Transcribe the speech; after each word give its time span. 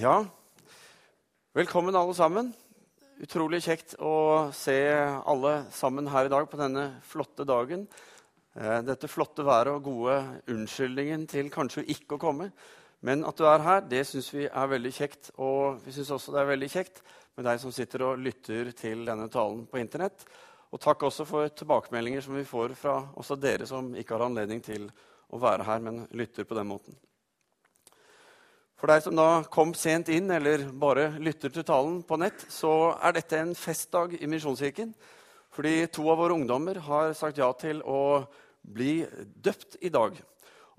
Ja, 0.00 0.24
velkommen 1.52 1.96
alle 1.98 2.14
sammen. 2.16 2.46
Utrolig 3.20 3.58
kjekt 3.66 3.90
å 4.00 4.48
se 4.56 4.78
alle 5.28 5.50
sammen 5.76 6.06
her 6.08 6.24
i 6.24 6.30
dag 6.32 6.46
på 6.48 6.56
denne 6.56 6.86
flotte 7.04 7.44
dagen. 7.44 7.82
Eh, 8.56 8.78
dette 8.86 9.10
flotte 9.12 9.44
været 9.44 9.74
og 9.74 9.90
gode 9.90 10.14
unnskyldningen 10.54 11.26
til 11.28 11.50
kanskje 11.52 11.84
ikke 11.92 12.16
å 12.16 12.22
komme. 12.22 12.46
Men 13.04 13.26
at 13.28 13.36
du 13.36 13.44
er 13.44 13.66
her, 13.66 13.84
det 13.90 14.06
syns 14.08 14.30
vi 14.32 14.46
er 14.48 14.72
veldig 14.72 14.94
kjekt. 15.02 15.34
Og 15.36 15.84
vi 15.84 15.92
syns 15.98 16.14
også 16.16 16.32
det 16.32 16.40
er 16.46 16.50
veldig 16.54 16.72
kjekt 16.78 17.04
med 17.36 17.50
deg 17.50 17.60
som 17.60 17.76
sitter 17.76 18.06
og 18.08 18.24
lytter 18.24 18.72
til 18.80 19.04
denne 19.04 19.28
talen 19.28 19.66
på 19.68 19.82
Internett. 19.84 20.24
Og 20.72 20.80
takk 20.80 21.04
også 21.10 21.28
for 21.28 21.52
tilbakemeldinger 21.52 22.24
som 22.24 22.40
vi 22.40 22.48
får 22.48 22.72
fra 22.86 22.96
også 23.20 23.36
dere 23.36 23.68
som 23.68 23.92
ikke 23.92 24.16
har 24.16 24.30
anledning 24.30 24.64
til 24.64 24.88
å 25.28 25.44
være 25.44 25.68
her, 25.68 25.84
men 25.84 26.06
lytter 26.16 26.48
på 26.48 26.56
den 26.56 26.72
måten. 26.72 26.96
For 28.80 28.88
deg 28.88 29.02
som 29.04 29.12
da 29.12 29.42
kom 29.52 29.74
sent 29.76 30.08
inn 30.08 30.30
eller 30.32 30.62
bare 30.72 31.10
lytter 31.20 31.52
til 31.52 31.66
talen 31.68 31.98
på 32.00 32.16
nett, 32.16 32.46
så 32.48 32.94
er 32.96 33.12
dette 33.12 33.36
en 33.36 33.52
festdag 33.52 34.14
i 34.16 34.28
Misjonskirken. 34.32 34.94
Fordi 35.52 35.84
to 35.92 36.06
av 36.08 36.16
våre 36.22 36.32
ungdommer 36.38 36.80
har 36.86 37.12
sagt 37.18 37.42
ja 37.42 37.50
til 37.60 37.82
å 37.84 38.24
bli 38.64 39.02
døpt 39.36 39.76
i 39.84 39.90
dag. 39.92 40.16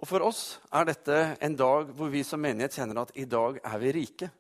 Og 0.02 0.10
for 0.10 0.26
oss 0.26 0.58
er 0.74 0.88
dette 0.90 1.20
en 1.46 1.60
dag 1.60 1.92
hvor 1.94 2.10
vi 2.10 2.24
som 2.26 2.42
menighet 2.42 2.80
kjenner 2.80 3.04
at 3.04 3.14
i 3.14 3.28
dag 3.30 3.62
er 3.62 3.78
vi 3.84 3.94
rike. 4.00 4.32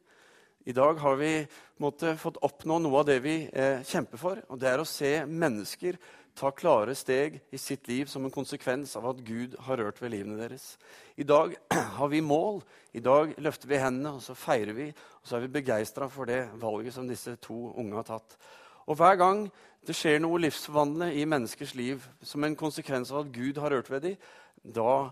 I 0.63 0.73
dag 0.77 0.99
har 1.01 1.15
vi 1.17 1.47
måtte, 1.81 2.13
fått 2.21 2.37
oppnå 2.45 2.77
noe 2.83 2.99
av 3.01 3.07
det 3.07 3.17
vi 3.23 3.35
eh, 3.49 3.81
kjemper 3.87 4.19
for. 4.21 4.41
Og 4.53 4.59
det 4.61 4.69
er 4.69 4.81
å 4.81 4.85
se 4.85 5.09
mennesker 5.25 5.97
ta 6.37 6.51
klare 6.53 6.93
steg 6.95 7.39
i 7.51 7.59
sitt 7.59 7.89
liv 7.89 8.05
som 8.07 8.23
en 8.25 8.33
konsekvens 8.33 8.93
av 8.99 9.07
at 9.09 9.23
Gud 9.25 9.57
har 9.65 9.81
rørt 9.81 9.97
ved 10.01 10.13
livene 10.13 10.37
deres. 10.39 10.75
I 11.17 11.25
dag 11.25 11.55
har 11.97 12.11
vi 12.13 12.21
mål. 12.21 12.61
I 12.93 13.01
dag 13.03 13.33
løfter 13.41 13.71
vi 13.71 13.81
hendene, 13.81 14.13
og 14.19 14.21
så 14.21 14.37
feirer 14.37 14.77
vi. 14.77 14.91
Og 14.91 15.27
så 15.27 15.37
er 15.37 15.47
vi 15.47 15.55
begeistra 15.57 16.09
for 16.11 16.29
det 16.29 16.43
valget 16.61 16.95
som 16.95 17.09
disse 17.09 17.33
to 17.41 17.71
unge 17.73 17.97
har 17.97 18.07
tatt. 18.11 18.37
Og 18.85 18.99
hver 19.01 19.17
gang 19.17 19.47
det 19.87 19.97
skjer 19.97 20.21
noe 20.21 20.43
livsforvandlende 20.43 21.15
i 21.17 21.25
menneskers 21.25 21.73
liv 21.73 22.05
som 22.21 22.45
en 22.45 22.57
konsekvens 22.57 23.09
av 23.09 23.23
at 23.23 23.33
Gud 23.33 23.57
har 23.57 23.73
rørt 23.73 23.89
ved 23.89 24.05
dem, 24.05 24.17
da 24.61 25.09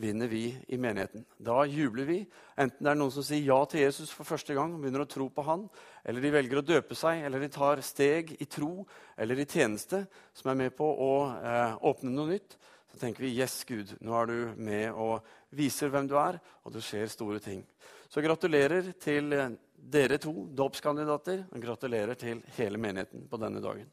vinner 0.00 0.28
vi 0.28 0.56
i 0.68 0.78
menigheten. 0.80 1.24
Da 1.36 1.64
jubler 1.68 2.08
vi. 2.08 2.18
Enten 2.56 2.84
det 2.84 2.92
er 2.92 2.98
noen 2.98 3.12
som 3.12 3.24
sier 3.26 3.44
ja 3.44 3.58
til 3.68 3.84
Jesus 3.84 4.12
for 4.14 4.28
første 4.28 4.54
gang, 4.56 4.72
og 4.72 4.82
begynner 4.82 5.04
å 5.04 5.10
tro 5.10 5.28
på 5.32 5.44
han, 5.46 5.66
eller 6.04 6.24
de 6.24 6.32
velger 6.34 6.60
å 6.60 6.64
døpe 6.64 6.96
seg, 6.98 7.22
eller 7.26 7.42
de 7.44 7.50
tar 7.52 7.82
steg 7.84 8.34
i 8.40 8.48
tro 8.48 8.86
eller 9.20 9.40
i 9.40 9.48
tjeneste 9.48 10.06
som 10.36 10.52
er 10.52 10.60
med 10.62 10.76
på 10.76 10.86
å 10.88 11.12
eh, 11.36 11.78
åpne 11.90 12.12
noe 12.14 12.32
nytt, 12.32 12.56
så 12.90 12.98
tenker 12.98 13.22
vi 13.22 13.36
yes, 13.36 13.60
Gud, 13.68 13.92
nå 14.02 14.14
er 14.18 14.30
du 14.30 14.38
med 14.58 14.90
og 14.90 15.26
viser 15.54 15.92
hvem 15.92 16.08
du 16.10 16.16
er, 16.18 16.40
og 16.64 16.74
det 16.74 16.82
skjer 16.82 17.10
store 17.12 17.38
ting. 17.44 17.62
Så 18.10 18.24
gratulerer 18.24 18.92
til 18.98 19.34
eh, 19.36 19.52
dere 19.80 20.18
to 20.22 20.34
dåpskandidater, 20.56 21.44
og 21.52 21.66
gratulerer 21.66 22.18
til 22.18 22.40
hele 22.56 22.80
menigheten 22.80 23.28
på 23.30 23.40
denne 23.40 23.62
dagen. 23.62 23.88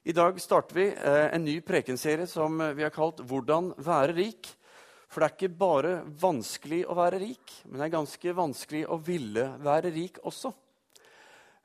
I 0.00 0.16
dag 0.16 0.38
starter 0.40 0.78
vi 0.78 0.86
eh, 0.88 1.26
en 1.28 1.44
ny 1.44 1.58
prekenserie 1.60 2.26
som 2.26 2.56
vi 2.72 2.82
har 2.86 2.94
kalt 2.94 3.20
'Hvordan 3.20 3.74
være 3.76 4.16
rik'. 4.16 4.56
For 5.10 5.20
det 5.20 5.26
er 5.26 5.34
ikke 5.34 5.58
bare 5.58 5.92
vanskelig 6.22 6.84
å 6.86 6.94
være 6.94 7.18
rik, 7.18 7.54
men 7.66 7.80
det 7.80 7.88
er 7.88 7.96
ganske 7.96 8.34
vanskelig 8.38 8.84
å 8.86 8.98
ville 9.02 9.46
være 9.58 9.90
rik 9.90 10.20
også. 10.22 10.52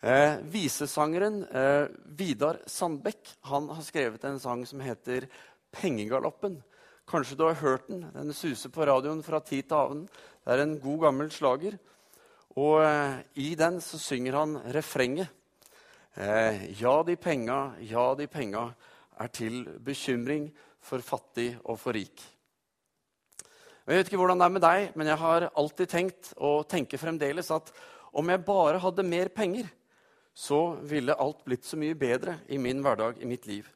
Eh, 0.05 0.39
visesangeren 0.49 1.43
eh, 1.45 1.85
Vidar 2.17 2.59
Sandbekk 2.69 3.35
han 3.49 3.69
har 3.69 3.85
skrevet 3.85 4.25
en 4.25 4.41
sang 4.41 4.65
som 4.65 4.81
heter 4.81 5.29
'Pengegaloppen'. 5.71 6.61
Kanskje 7.05 7.37
du 7.37 7.43
har 7.45 7.61
hørt 7.61 7.87
den? 7.87 8.07
Den 8.13 8.33
suser 8.33 8.69
på 8.73 8.85
radioen 8.85 9.21
fra 9.23 9.39
tid 9.39 9.69
til 9.69 9.77
annen. 9.77 10.05
Det 10.41 10.53
er 10.53 10.61
en 10.63 10.79
god, 10.79 10.99
gammel 11.05 11.29
slager. 11.29 11.77
Og 12.57 12.81
eh, 12.81 13.21
i 13.35 13.53
den 13.55 13.81
så 13.81 14.01
synger 14.01 14.39
han 14.41 14.57
refrenget. 14.73 15.29
Eh, 16.15 16.81
ja, 16.81 17.03
de 17.03 17.15
penga, 17.15 17.75
ja, 17.79 18.15
de 18.15 18.25
penga 18.27 18.71
er 19.19 19.27
til 19.27 19.65
bekymring 19.85 20.49
for 20.81 21.01
fattig 21.01 21.51
og 21.63 21.77
for 21.79 21.93
rik. 21.93 22.34
Jeg 23.85 23.99
vet 23.99 24.07
ikke 24.09 24.17
hvordan 24.17 24.39
det 24.41 24.45
er 24.47 24.53
med 24.55 24.63
deg, 24.63 24.85
men 24.97 25.09
jeg 25.11 25.21
har 25.21 25.43
alltid 25.61 25.89
tenkt 25.91 26.29
og 26.41 26.63
tenker 26.65 26.97
fremdeles 26.97 27.51
at 27.53 27.67
om 28.17 28.31
jeg 28.31 28.41
bare 28.47 28.79
hadde 28.81 29.05
mer 29.05 29.29
penger, 29.29 29.67
så 30.33 30.79
ville 30.89 31.13
alt 31.13 31.43
blitt 31.45 31.67
så 31.69 31.77
mye 31.77 31.93
bedre 31.93 32.39
i 32.49 32.57
min 32.57 32.81
hverdag, 32.81 33.21
i 33.21 33.29
mitt 33.29 33.45
liv. 33.45 33.67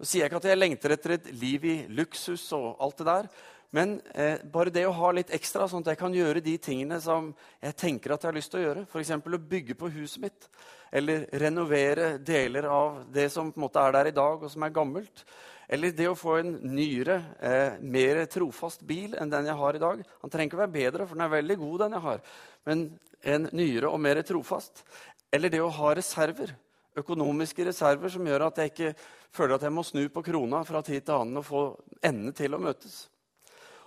Nå 0.00 0.08
sier 0.08 0.24
jeg 0.24 0.30
ikke 0.30 0.40
at 0.40 0.48
jeg 0.48 0.58
lengter 0.58 0.94
etter 0.94 1.14
et 1.18 1.28
liv 1.36 1.66
i 1.68 1.74
luksus 1.92 2.46
og 2.56 2.80
alt 2.80 3.02
det 3.02 3.08
der, 3.10 3.28
men 3.76 3.94
eh, 4.16 4.40
bare 4.48 4.72
det 4.72 4.86
å 4.88 4.96
ha 4.96 5.12
litt 5.14 5.34
ekstra, 5.36 5.68
sånn 5.68 5.84
at 5.84 5.92
jeg 5.92 6.00
kan 6.00 6.16
gjøre 6.16 6.42
de 6.42 6.56
tingene 6.58 6.96
som 7.04 7.28
jeg 7.60 7.76
tenker 7.84 8.16
at 8.16 8.24
jeg 8.24 8.32
har 8.32 8.38
lyst 8.40 8.54
til 8.54 8.62
å 8.62 8.64
gjøre, 8.64 8.86
f.eks. 8.88 9.12
å 9.20 9.44
bygge 9.52 9.76
på 9.78 9.92
huset 9.92 10.24
mitt, 10.24 10.48
eller 10.88 11.28
renovere 11.44 12.14
deler 12.16 12.66
av 12.72 13.04
det 13.12 13.28
som 13.30 13.52
på 13.52 13.60
en 13.60 13.68
måte 13.68 13.84
er 13.84 13.94
der 13.98 14.08
i 14.08 14.16
dag, 14.16 14.40
og 14.40 14.50
som 14.50 14.64
er 14.64 14.74
gammelt, 14.74 15.22
eller 15.70 15.92
det 15.94 16.08
å 16.10 16.18
få 16.18 16.40
en 16.40 16.56
nyere, 16.74 17.20
eh, 17.38 17.76
mer 17.78 18.24
trofast 18.26 18.82
bil 18.82 19.14
enn 19.14 19.30
den 19.30 19.46
jeg 19.46 19.58
har 19.60 19.76
i 19.76 19.82
dag. 19.82 20.02
Han 20.22 20.32
trenger 20.32 20.50
ikke 20.50 20.64
være 20.64 20.74
bedre, 20.74 21.06
for 21.06 21.14
den 21.14 21.26
er 21.26 21.36
veldig 21.36 21.56
god, 21.60 21.76
den 21.84 21.94
jeg 21.94 22.04
har. 22.06 22.24
Men 22.66 22.82
en 23.22 23.46
nyere 23.54 23.92
og 23.92 24.00
mer 24.02 24.18
trofast. 24.26 24.82
Eller 25.30 25.52
det 25.52 25.60
å 25.62 25.70
ha 25.70 25.94
reserver. 25.94 26.56
Økonomiske 26.98 27.68
reserver 27.68 28.10
som 28.10 28.26
gjør 28.26 28.48
at 28.48 28.58
jeg 28.58 28.72
ikke 28.72 28.92
føler 29.30 29.54
at 29.54 29.62
jeg 29.62 29.76
må 29.76 29.86
snu 29.86 30.02
på 30.10 30.24
krona 30.26 30.64
fra 30.66 30.82
tid 30.82 31.06
til 31.06 31.20
annen 31.20 31.38
og 31.38 31.46
få 31.46 31.64
endene 32.02 32.34
til 32.34 32.56
å 32.56 32.62
møtes. 32.62 33.04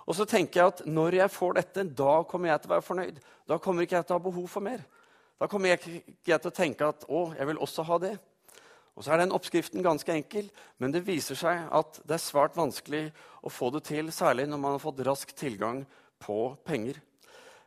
Og 0.08 0.16
så 0.16 0.24
tenker 0.28 0.60
jeg 0.60 0.72
at 0.72 0.84
når 0.88 1.20
jeg 1.20 1.36
får 1.36 1.58
dette, 1.60 1.84
da 2.00 2.22
kommer 2.28 2.48
jeg 2.48 2.62
til 2.62 2.70
å 2.70 2.74
være 2.78 2.88
fornøyd. 2.88 3.24
Da 3.48 3.58
kommer 3.60 3.84
ikke 3.84 3.98
jeg 3.98 4.08
til 4.08 4.16
å 4.16 4.18
ha 4.22 4.24
behov 4.24 4.48
for 4.48 4.64
mer. 4.64 4.84
Da 5.36 5.48
kommer 5.52 5.74
jeg 5.74 6.00
ikke 6.00 6.38
til 6.38 6.48
å 6.48 6.54
tenke 6.54 6.88
at 6.88 7.04
å, 7.08 7.26
jeg 7.36 7.48
vil 7.50 7.60
også 7.60 7.84
ha 7.84 8.00
det. 8.00 8.14
Og 8.94 9.02
så 9.02 9.14
er 9.14 9.24
den 9.24 9.34
oppskriften 9.34 9.82
ganske 9.82 10.12
enkel, 10.14 10.50
men 10.78 10.94
det 10.94 11.02
viser 11.06 11.38
seg 11.38 11.64
at 11.74 11.98
det 12.06 12.14
er 12.14 12.22
svært 12.22 12.54
vanskelig 12.58 13.08
å 13.42 13.50
få 13.50 13.72
det 13.74 13.82
til, 13.88 14.12
særlig 14.14 14.46
når 14.48 14.60
man 14.62 14.76
har 14.76 14.84
fått 14.84 15.02
rask 15.06 15.34
tilgang 15.38 15.82
på 16.22 16.54
penger. 16.66 17.00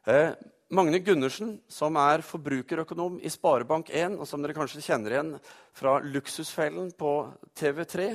Eh, 0.08 0.32
Magne 0.72 1.00
Gundersen, 1.00 1.58
som 1.72 1.96
er 2.00 2.24
forbrukerøkonom 2.28 3.22
i 3.24 3.32
Sparebank1, 3.32 4.18
og 4.20 4.28
som 4.28 4.44
dere 4.44 4.56
kanskje 4.56 4.84
kjenner 4.84 5.16
igjen 5.16 5.34
fra 5.76 5.98
Luksusfellen 6.04 6.90
på 7.00 7.14
TV3, 7.56 8.10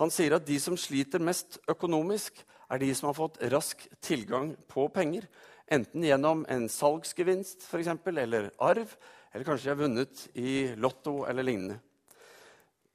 han 0.00 0.12
sier 0.12 0.36
at 0.36 0.46
de 0.48 0.56
som 0.60 0.76
sliter 0.80 1.20
mest 1.20 1.58
økonomisk, 1.68 2.40
er 2.72 2.80
de 2.80 2.88
som 2.96 3.10
har 3.10 3.18
fått 3.18 3.40
rask 3.52 3.84
tilgang 4.00 4.54
på 4.72 4.86
penger. 4.92 5.26
Enten 5.68 6.04
gjennom 6.04 6.46
en 6.48 6.64
salgsgevinst 6.72 7.66
for 7.68 7.82
eksempel, 7.82 8.22
eller 8.24 8.48
arv, 8.56 8.96
eller 9.32 9.44
kanskje 9.44 9.68
de 9.68 9.72
har 9.74 9.80
vunnet 9.82 10.22
i 10.32 10.52
Lotto 10.80 11.22
eller 11.28 11.44
lignende. 11.44 11.76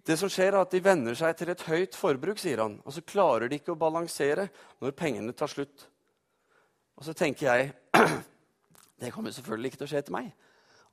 Det 0.07 0.15
som 0.15 0.31
skjer 0.31 0.53
er 0.53 0.61
at 0.61 0.71
De 0.71 0.79
venner 0.83 1.17
seg 1.19 1.35
til 1.35 1.51
et 1.51 1.63
høyt 1.67 1.95
forbruk, 1.97 2.39
sier 2.39 2.61
han, 2.63 2.77
og 2.85 2.93
så 2.95 3.03
klarer 3.03 3.49
de 3.49 3.59
ikke 3.59 3.73
å 3.73 3.79
balansere 3.79 4.47
når 4.79 4.95
pengene 4.95 5.35
tar 5.35 5.51
slutt. 5.51 5.87
Og 6.95 7.03
så 7.03 7.15
tenker 7.17 7.49
jeg 7.49 7.73
det 9.01 9.11
kommer 9.11 9.35
selvfølgelig 9.35 9.73
ikke 9.73 9.81
til 9.81 9.89
å 9.89 9.91
skje 9.91 10.05
til 10.07 10.15
meg 10.15 10.29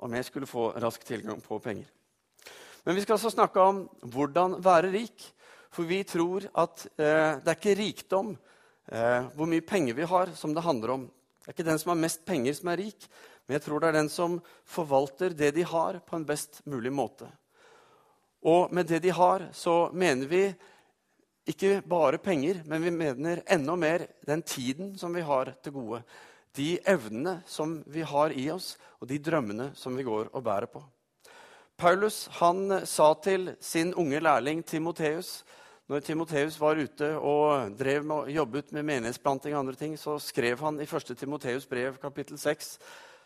om 0.05 0.17
jeg 0.19 0.27
skulle 0.27 0.51
få 0.51 0.73
rask 0.83 1.05
tilgang 1.07 1.39
på 1.41 1.61
penger. 1.63 1.87
Men 2.85 2.99
vi 2.99 3.05
skal 3.05 3.15
altså 3.15 3.31
snakke 3.33 3.63
om 3.63 3.85
hvordan 4.13 4.59
være 4.65 4.91
rik. 4.93 5.23
For 5.75 5.87
vi 5.89 6.03
tror 6.07 6.45
at 6.61 6.85
eh, 6.99 7.39
det 7.41 7.51
er 7.51 7.57
ikke 7.57 7.79
rikdom, 7.79 8.35
eh, 8.91 9.31
hvor 9.35 9.49
mye 9.51 9.65
penger 9.65 9.97
vi 9.97 10.11
har, 10.11 10.35
som 10.39 10.53
det 10.55 10.67
handler 10.67 10.93
om. 10.95 11.07
Det 11.39 11.49
er 11.49 11.57
ikke 11.57 11.67
den 11.71 11.81
som 11.81 11.95
har 11.95 12.03
mest 12.03 12.27
penger, 12.27 12.55
som 12.55 12.71
er 12.71 12.83
rik, 12.83 13.09
men 13.47 13.57
jeg 13.57 13.65
tror 13.65 13.83
det 13.83 13.89
er 13.91 13.97
den 13.99 14.11
som 14.13 14.37
forvalter 14.71 15.35
det 15.35 15.51
de 15.57 15.65
har, 15.67 15.99
på 16.05 16.19
en 16.19 16.27
best 16.29 16.61
mulig 16.71 16.93
måte. 16.95 17.31
Og 18.44 18.72
med 18.75 18.87
det 18.87 19.00
de 19.05 19.12
har, 19.15 19.49
så 19.53 19.91
mener 19.93 20.28
vi 20.28 20.43
ikke 21.49 21.82
bare 21.88 22.19
penger, 22.19 22.62
men 22.69 22.82
vi 22.84 22.93
mener 22.93 23.43
enda 23.50 23.77
mer 23.77 24.06
den 24.27 24.43
tiden 24.43 24.94
som 24.99 25.15
vi 25.15 25.25
har 25.25 25.55
til 25.65 25.72
gode. 25.72 26.03
De 26.57 26.78
evnene 26.86 27.41
som 27.47 27.78
vi 27.86 28.04
har 28.07 28.33
i 28.33 28.51
oss, 28.53 28.74
og 29.01 29.09
de 29.09 29.19
drømmene 29.19 29.72
som 29.77 29.97
vi 29.97 30.04
går 30.07 30.30
og 30.33 30.45
bærer 30.45 30.69
på. 30.71 30.83
Paulus 31.77 32.28
han 32.39 32.86
sa 32.86 33.15
til 33.24 33.57
sin 33.60 33.95
unge 33.98 34.21
lærling 34.22 34.63
Timoteus 34.63 35.42
når 35.91 36.01
Timoteus 36.01 36.54
var 36.60 36.78
ute 36.80 37.10
og 37.19 37.74
drev 37.77 38.04
med, 38.09 38.30
jobbet 38.33 38.71
med 38.72 38.86
menighetsplanting, 38.89 39.53
og 39.53 39.59
andre 39.59 39.74
ting, 39.77 39.98
så 40.01 40.16
skrev 40.19 40.63
han 40.65 40.78
i 40.80 40.86
1. 40.89 41.13
Timoteus 41.19 41.66
brev 41.69 41.98
kapittel 42.01 42.39
6 42.41 42.78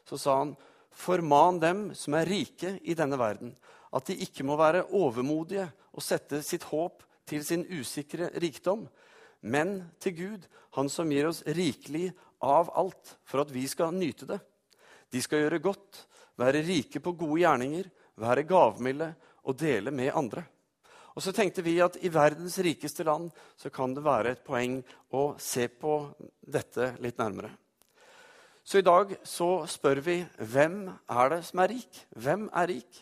så 0.09 0.19
sa 0.19 0.39
han, 0.41 0.57
Forman 0.99 1.61
dem 1.63 1.83
som 1.95 2.17
er 2.19 2.27
rike 2.27 2.75
i 2.83 2.97
denne 2.99 3.19
verden, 3.21 3.53
at 3.95 4.09
de 4.11 4.19
ikke 4.25 4.45
må 4.45 4.57
være 4.59 4.89
overmodige 4.97 5.69
og 5.95 6.05
sette 6.05 6.43
sitt 6.45 6.67
håp 6.73 7.05
til 7.29 7.45
sin 7.47 7.65
usikre 7.71 8.33
rikdom, 8.43 8.87
men 9.41 9.83
til 10.03 10.17
Gud, 10.17 10.49
Han 10.77 10.91
som 10.93 11.11
gir 11.11 11.27
oss 11.27 11.41
rikelig 11.43 12.13
av 12.45 12.69
alt, 12.77 13.17
for 13.25 13.41
at 13.41 13.51
vi 13.51 13.65
skal 13.67 13.95
nyte 13.97 14.29
det. 14.29 14.37
De 15.11 15.19
skal 15.25 15.41
gjøre 15.43 15.63
godt, 15.65 16.03
være 16.39 16.63
rike 16.63 17.01
på 17.03 17.15
gode 17.19 17.41
gjerninger, 17.41 17.89
være 18.21 18.45
gavmilde 18.47 19.09
og 19.49 19.57
dele 19.59 19.91
med 19.91 20.13
andre. 20.15 20.45
Og 21.17 21.25
så 21.25 21.33
tenkte 21.35 21.65
vi 21.67 21.81
at 21.83 21.97
i 22.05 22.13
verdens 22.15 22.61
rikeste 22.63 23.03
land 23.09 23.33
så 23.59 23.73
kan 23.75 23.95
det 23.97 24.05
være 24.07 24.37
et 24.37 24.45
poeng 24.47 24.77
å 25.11 25.33
se 25.41 25.67
på 25.73 25.97
dette 26.47 26.93
litt 27.03 27.19
nærmere. 27.19 27.51
Så 28.69 28.83
i 28.83 28.85
dag 28.85 29.15
så 29.25 29.63
spør 29.65 30.03
vi 30.05 30.15
hvem 30.53 30.91
er 31.09 31.31
det 31.33 31.39
som 31.49 31.63
er 31.63 31.71
rik? 31.73 32.01
Hvem 32.21 32.51
er 32.53 32.69
rik? 32.69 32.99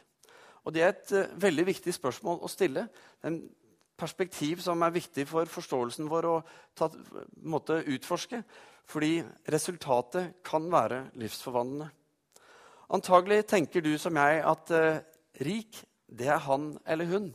Og 0.63 0.75
Det 0.75 0.83
er 0.83 0.93
et 0.93 1.13
uh, 1.13 1.43
veldig 1.43 1.65
viktig 1.67 1.95
spørsmål 1.95 2.39
å 2.39 2.51
stille. 2.51 2.85
En 3.27 3.41
perspektiv 3.99 4.63
som 4.63 4.83
er 4.87 4.95
viktig 4.95 5.27
for 5.27 5.51
forståelsen 5.51 6.07
vår 6.11 6.31
å 6.31 6.37
ta, 6.79 6.91
måtte 7.43 7.81
utforske. 7.83 8.45
Fordi 8.87 9.19
resultatet 9.51 10.39
kan 10.47 10.71
være 10.71 11.03
livsforvandlende. 11.19 11.91
Antagelig 12.95 13.43
tenker 13.51 13.83
du 13.83 13.97
som 13.99 14.23
jeg 14.23 14.43
at 14.47 14.71
uh, 14.71 15.03
rik, 15.43 15.83
det 16.07 16.31
er 16.31 16.47
han 16.47 16.77
eller 16.87 17.11
hun. 17.11 17.33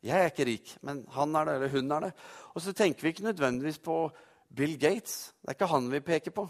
Jeg 0.00 0.16
er 0.16 0.32
ikke 0.32 0.48
rik, 0.48 0.78
men 0.80 1.04
han 1.12 1.36
er 1.36 1.44
det, 1.44 1.60
eller 1.60 1.76
hun 1.76 1.92
er 1.92 2.08
det. 2.08 2.14
Og 2.54 2.62
så 2.64 2.72
tenker 2.72 3.04
vi 3.04 3.12
ikke 3.12 3.28
nødvendigvis 3.28 3.84
på 3.84 4.06
Bill 4.56 4.78
Gates. 4.80 5.34
Det 5.42 5.52
er 5.52 5.60
ikke 5.60 5.74
han 5.76 5.92
vi 5.92 6.08
peker 6.14 6.40
på 6.40 6.48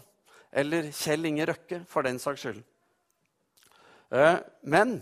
eller 0.51 0.91
Kjell 0.95 1.27
Inge 1.29 1.45
Røkke, 1.49 1.81
for 1.89 2.05
den 2.07 2.19
saks 2.21 2.45
skyld. 2.45 2.61
Eh, 4.15 4.37
men 4.61 4.97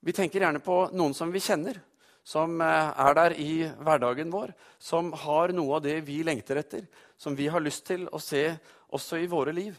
vi 0.00 0.14
tenker 0.16 0.42
gjerne 0.42 0.62
på 0.64 0.82
noen 0.96 1.14
som 1.14 1.30
vi 1.32 1.42
kjenner, 1.42 1.78
som 2.26 2.60
eh, 2.60 2.90
er 3.06 3.16
der 3.18 3.36
i 3.38 3.52
hverdagen 3.80 4.32
vår, 4.32 4.54
som 4.78 5.12
har 5.24 5.54
noe 5.56 5.78
av 5.78 5.84
det 5.86 6.00
vi 6.06 6.20
lengter 6.26 6.60
etter, 6.62 6.88
som 7.16 7.36
vi 7.38 7.48
har 7.52 7.62
lyst 7.62 7.86
til 7.90 8.08
å 8.10 8.20
se 8.22 8.48
også 8.90 9.20
i 9.20 9.28
våre 9.30 9.54
liv. 9.54 9.76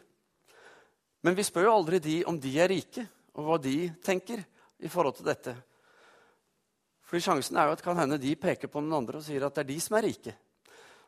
Men 1.21 1.35
vi 1.37 1.45
spør 1.45 1.67
jo 1.67 1.75
aldri 1.79 1.99
de 2.01 2.21
om 2.29 2.39
de 2.41 2.53
er 2.59 2.71
rike, 2.71 3.05
og 3.37 3.47
hva 3.47 3.57
de 3.61 3.75
tenker 4.03 4.41
i 4.81 4.89
forhold 4.91 5.19
til 5.19 5.27
dette. 5.27 5.53
Fordi 7.07 7.23
Sjansen 7.23 7.59
er 7.59 7.67
jo 7.67 7.75
at 7.75 7.83
kan 7.83 7.99
hende 7.99 8.19
de 8.21 8.31
peker 8.39 8.71
på 8.71 8.81
noen 8.81 9.01
andre 9.01 9.19
og 9.19 9.25
sier 9.25 9.43
at 9.45 9.55
det 9.55 9.65
er 9.65 9.69
de 9.73 9.77
som 9.83 9.97
er 9.99 10.07
rike 10.07 10.33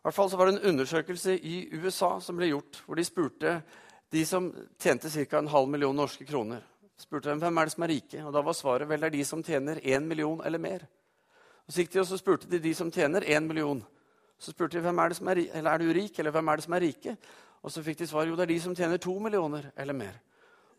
hvert 0.03 0.15
fall 0.15 0.29
så 0.29 0.37
var 0.37 0.49
det 0.49 0.57
en 0.57 0.73
undersøkelse 0.73 1.37
i 1.39 1.69
USA 1.79 2.17
som 2.19 2.35
ble 2.35 2.49
gjort, 2.49 2.81
hvor 2.85 2.99
de 2.99 3.05
spurte 3.07 3.53
de 4.11 4.25
som 4.27 4.49
tjente 4.79 5.09
ca. 5.09 5.37
en 5.39 5.47
halv 5.47 5.69
million 5.69 5.95
norske 5.95 6.25
kroner. 6.25 6.61
spurte 6.97 7.29
dem, 7.29 7.39
hvem 7.39 7.57
er 7.57 7.65
det 7.65 7.71
som 7.71 7.83
er 7.83 7.87
rike, 7.87 8.23
og 8.25 8.33
Da 8.33 8.41
var 8.41 8.53
svaret 8.53 8.89
vel 8.89 8.99
det 8.99 9.07
er 9.07 9.17
de 9.17 9.23
som 9.25 9.43
tjener 9.43 9.79
én 9.79 10.05
million 10.05 10.41
eller 10.45 10.59
mer. 10.59 10.87
Og 11.67 11.73
Så 11.73 11.81
gikk 11.81 11.91
de 11.91 11.99
og 11.99 12.07
så 12.07 12.17
spurte 12.17 12.49
de 12.49 12.59
de 12.59 12.73
som 12.73 12.91
tjener 12.91 13.21
én 13.21 13.47
million. 13.47 13.83
Så 14.37 14.51
spurte 14.51 14.77
de 14.77 14.81
hvem 14.83 14.99
er 14.99 15.09
det 15.09 15.17
som 15.17 15.27
er, 15.27 15.37
eller 15.53 15.71
er 15.71 15.77
du 15.77 15.93
rik, 15.93 16.19
eller 16.19 16.31
hvem 16.31 16.47
er 16.49 16.55
det 16.55 16.63
som 16.63 16.73
er 16.73 16.79
rike. 16.81 17.17
Og 17.63 17.71
så 17.71 17.83
fikk 17.83 17.97
de 17.97 18.07
svar 18.07 18.27
jo 18.27 18.35
det 18.35 18.43
er 18.43 18.53
de 18.53 18.59
som 18.59 18.75
tjener 18.75 18.97
to 18.97 19.19
millioner 19.19 19.71
eller 19.77 19.93
mer. 19.93 20.19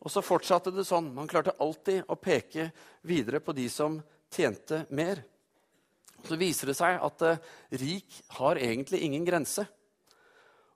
Og 0.00 0.11
så 0.11 0.21
fortsatte 0.21 0.71
det 0.71 0.85
sånn. 0.85 1.15
Man 1.15 1.26
klarte 1.26 1.56
alltid 1.59 2.05
å 2.09 2.15
peke 2.21 2.71
videre 3.03 3.41
på 3.41 3.53
de 3.56 3.69
som 3.69 4.03
tjente 4.31 4.85
mer 4.91 5.25
så 6.29 6.38
viser 6.41 6.71
det 6.71 6.76
seg 6.79 7.00
at 7.05 7.25
eh, 7.26 7.41
rik 7.81 8.21
har 8.38 8.61
egentlig 8.61 9.03
ingen 9.05 9.26
grense. 9.26 9.67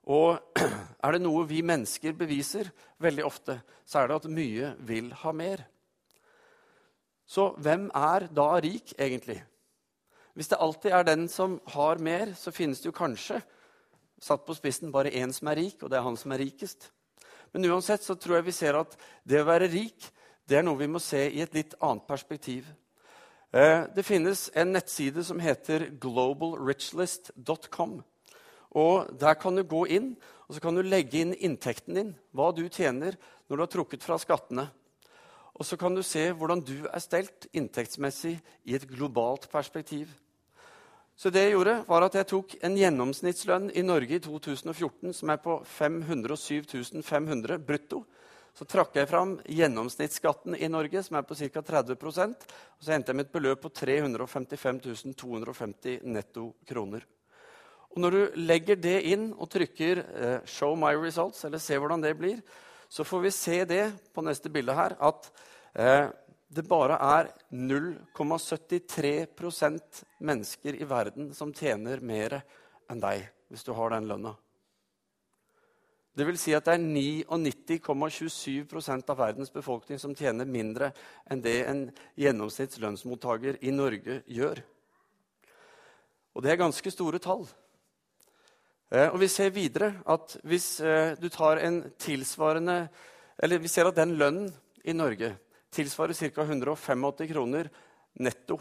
Og 0.09 0.39
er 1.05 1.15
det 1.15 1.21
noe 1.23 1.45
vi 1.49 1.61
mennesker 1.65 2.15
beviser 2.17 2.71
veldig 3.01 3.25
ofte, 3.27 3.59
så 3.85 4.01
er 4.01 4.09
det 4.09 4.19
at 4.19 4.31
mye 4.33 4.73
vil 4.87 5.11
ha 5.23 5.33
mer. 5.35 5.65
Så 7.29 7.51
hvem 7.61 7.89
er 7.93 8.25
da 8.33 8.49
rik, 8.57 8.95
egentlig? 8.97 9.37
Hvis 10.33 10.49
det 10.49 10.61
alltid 10.61 10.93
er 10.95 11.05
den 11.05 11.27
som 11.29 11.59
har 11.75 12.01
mer, 12.01 12.33
så 12.33 12.53
finnes 12.55 12.81
det 12.81 12.89
jo 12.89 12.95
kanskje 12.97 13.41
satt 14.19 14.45
på 14.45 14.55
spissen 14.57 14.91
bare 14.91 15.13
én 15.15 15.31
som 15.35 15.49
er 15.51 15.59
rik, 15.61 15.83
og 15.83 15.91
det 15.91 15.99
er 15.99 16.05
han 16.05 16.17
som 16.17 16.33
er 16.33 16.41
rikest. 16.41 16.89
Men 17.53 17.65
uansett 17.69 18.03
så 18.05 18.15
tror 18.15 18.39
jeg 18.39 18.49
vi 18.49 18.55
ser 18.55 18.77
at 18.77 18.95
det 19.27 19.41
å 19.41 19.47
være 19.47 19.69
rik 19.71 20.09
det 20.49 20.57
er 20.57 20.65
noe 20.65 20.79
vi 20.79 20.89
må 20.89 20.97
se 21.01 21.21
i 21.29 21.43
et 21.43 21.53
litt 21.53 21.75
annet 21.85 22.07
perspektiv. 22.09 22.65
Eh, 23.51 23.83
det 23.95 24.05
finnes 24.05 24.49
en 24.53 24.73
nettside 24.73 25.23
som 25.25 25.39
heter 25.41 25.89
globalrichlist.com. 26.01 28.01
Og 28.69 29.19
Der 29.19 29.33
kan 29.33 29.55
du 29.55 29.63
gå 29.63 29.87
inn 29.87 30.15
og 30.49 30.57
så 30.57 30.63
kan 30.63 30.73
du 30.73 30.81
legge 30.81 31.19
inn 31.21 31.35
inntekten 31.37 31.93
din, 31.93 32.15
hva 32.33 32.49
du 32.49 32.63
tjener 32.73 33.13
når 33.47 33.55
du 33.55 33.61
har 33.61 33.69
trukket 33.69 34.05
fra 34.05 34.17
skattene. 34.17 34.65
Og 35.53 35.67
så 35.67 35.77
kan 35.77 35.93
du 35.93 36.01
se 36.01 36.23
hvordan 36.33 36.63
du 36.65 36.87
er 36.89 37.03
stelt 37.03 37.45
inntektsmessig 37.53 38.39
i 38.65 38.73
et 38.73 38.87
globalt 38.89 39.45
perspektiv. 39.51 40.09
Så 41.13 41.29
det 41.29 41.43
jeg 41.43 41.53
gjorde, 41.53 41.75
var 41.85 42.07
at 42.07 42.17
jeg 42.17 42.29
tok 42.31 42.55
en 42.63 42.77
gjennomsnittslønn 42.79 43.69
i 43.77 43.83
Norge 43.85 44.17
i 44.17 44.23
2014 44.23 45.13
som 45.19 45.29
er 45.29 45.41
på 45.43 45.59
507 45.67 47.03
500 47.03 47.59
brutto. 47.61 48.01
Så 48.57 48.65
trakk 48.67 48.95
jeg 48.97 49.07
fram 49.09 49.37
gjennomsnittsskatten 49.45 50.57
i 50.57 50.67
Norge, 50.71 51.03
som 51.05 51.15
er 51.19 51.25
på 51.27 51.37
ca. 51.37 51.61
30% 51.61 52.35
og 52.79 52.83
så 52.83 52.91
endte 52.95 53.09
jeg 53.11 53.17
med 53.19 53.25
et 53.27 53.35
beløp 53.35 53.59
på 53.63 53.69
355 53.75 54.79
250 55.15 55.99
netto 56.07 56.43
kroner. 56.67 57.01
Og 57.89 57.97
når 58.03 58.11
du 58.13 58.21
legger 58.45 58.75
det 58.79 59.01
inn 59.11 59.33
og 59.33 59.49
trykker 59.49 59.97
eh, 59.99 60.39
'Show 60.45 60.75
my 60.77 60.95
results', 60.95 61.45
eller 61.45 61.57
se 61.57 61.77
hvordan 61.77 62.01
det 62.01 62.17
blir, 62.17 62.41
så 62.89 63.03
får 63.03 63.21
vi 63.21 63.31
se 63.31 63.65
det 63.65 63.93
på 64.13 64.21
neste 64.21 64.49
bilde 64.49 64.73
her, 64.73 64.95
at 64.99 65.31
eh, 65.75 66.09
det 66.49 66.67
bare 66.67 66.97
er 66.97 67.27
0,73% 67.53 70.03
mennesker 70.19 70.81
i 70.81 70.85
verden 70.89 71.33
som 71.33 71.53
tjener 71.53 71.99
mer 72.01 72.41
enn 72.89 72.99
deg, 72.99 73.29
hvis 73.49 73.63
du 73.63 73.73
har 73.77 73.89
den 73.93 74.07
lønna. 74.09 74.35
Det 76.19 76.25
vil 76.27 76.35
si 76.35 76.51
at 76.51 76.65
det 76.67 76.73
er 76.75 76.81
99,27 76.83 79.07
av 79.07 79.15
verdens 79.15 79.47
befolkning 79.55 79.95
som 80.01 80.11
tjener 80.11 80.43
mindre 80.43 80.91
enn 81.31 81.39
det 81.39 81.63
en 81.63 81.95
gjennomsnitts 82.19 82.75
lønnsmottaker 82.83 83.55
i 83.63 83.71
Norge 83.71 84.27
gjør. 84.27 84.59
Og 86.35 86.43
det 86.43 86.51
er 86.51 86.59
ganske 86.59 86.91
store 86.91 87.23
tall. 87.23 87.47
Eh, 88.91 89.07
og 89.07 89.15
vi 89.23 89.31
ser 89.31 89.55
videre 89.55 90.03
at 90.11 90.35
hvis 90.43 90.83
eh, 90.83 91.15
du 91.15 91.31
tar 91.31 91.63
en 91.63 91.87
tilsvarende 92.01 92.89
Eller 93.39 93.63
vi 93.63 93.71
ser 93.71 93.87
at 93.87 93.95
den 93.95 94.19
lønnen 94.19 94.51
i 94.83 94.91
Norge 94.91 95.39
tilsvarer 95.71 96.13
ca. 96.13 96.43
185 96.43 97.31
kroner 97.31 97.71
netto 98.19 98.59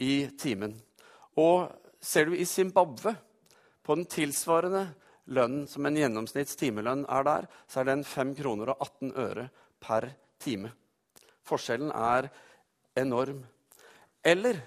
i 0.00 0.32
timen. 0.40 0.72
Og 1.36 1.68
ser 2.00 2.24
du 2.24 2.32
i 2.32 2.48
Zimbabwe, 2.48 3.12
på 3.84 3.94
den 3.94 4.08
tilsvarende 4.08 4.94
lønnen 5.32 5.66
som 5.70 5.86
en 5.86 5.96
gjennomsnitts 5.98 6.58
timelønn 6.60 7.04
er 7.08 7.26
der, 7.26 7.48
så 7.68 7.80
er 7.80 7.90
den 7.90 8.04
5 8.04 8.34
kroner 8.38 8.74
og 8.74 8.84
18 8.84 9.12
øre 9.20 9.48
per 9.80 10.10
time. 10.42 10.72
Forskjellen 11.44 11.92
er 11.92 12.28
enorm. 12.98 13.42
Eller 14.24 14.60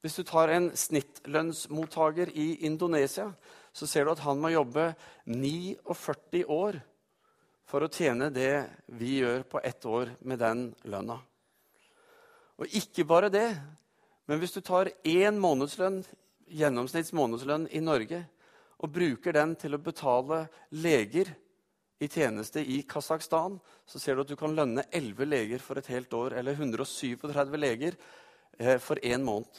hvis 0.00 0.16
du 0.16 0.24
tar 0.24 0.52
en 0.52 0.70
snittlønnsmottaker 0.76 2.32
i 2.32 2.64
Indonesia, 2.66 3.28
så 3.72 3.86
ser 3.86 4.04
du 4.04 4.14
at 4.14 4.22
han 4.24 4.40
må 4.40 4.52
jobbe 4.52 4.90
49 5.28 6.44
år 6.48 6.80
for 7.68 7.84
å 7.84 7.92
tjene 7.92 8.32
det 8.34 8.64
vi 8.98 9.20
gjør 9.20 9.44
på 9.46 9.60
ett 9.62 9.84
år 9.86 10.14
med 10.26 10.40
den 10.42 10.64
lønna. 10.90 11.20
Og 12.60 12.74
ikke 12.76 13.06
bare 13.08 13.30
det, 13.32 13.48
men 14.28 14.40
hvis 14.40 14.56
du 14.56 14.60
tar 14.64 14.90
én 15.06 15.38
månedslønn, 15.40 16.02
gjennomsnitts 16.50 17.14
månedslønn 17.16 17.68
i 17.70 17.80
Norge, 17.84 18.24
og 18.80 18.92
bruker 18.92 19.36
den 19.36 19.54
til 19.60 19.76
å 19.76 19.82
betale 19.82 20.44
leger 20.72 21.28
i 22.00 22.08
tjeneste 22.08 22.62
i 22.64 22.80
Kasakhstan, 22.88 23.58
så 23.84 24.00
ser 24.00 24.16
du 24.16 24.22
at 24.24 24.30
du 24.30 24.38
kan 24.40 24.54
lønne 24.56 24.86
11 24.88 25.28
leger 25.28 25.60
for 25.60 25.76
et 25.76 25.90
helt 25.92 26.12
år, 26.16 26.38
eller 26.40 26.56
137 26.56 27.58
leger 27.60 27.98
eh, 28.58 28.78
for 28.80 28.96
én 29.04 29.20
måned. 29.24 29.50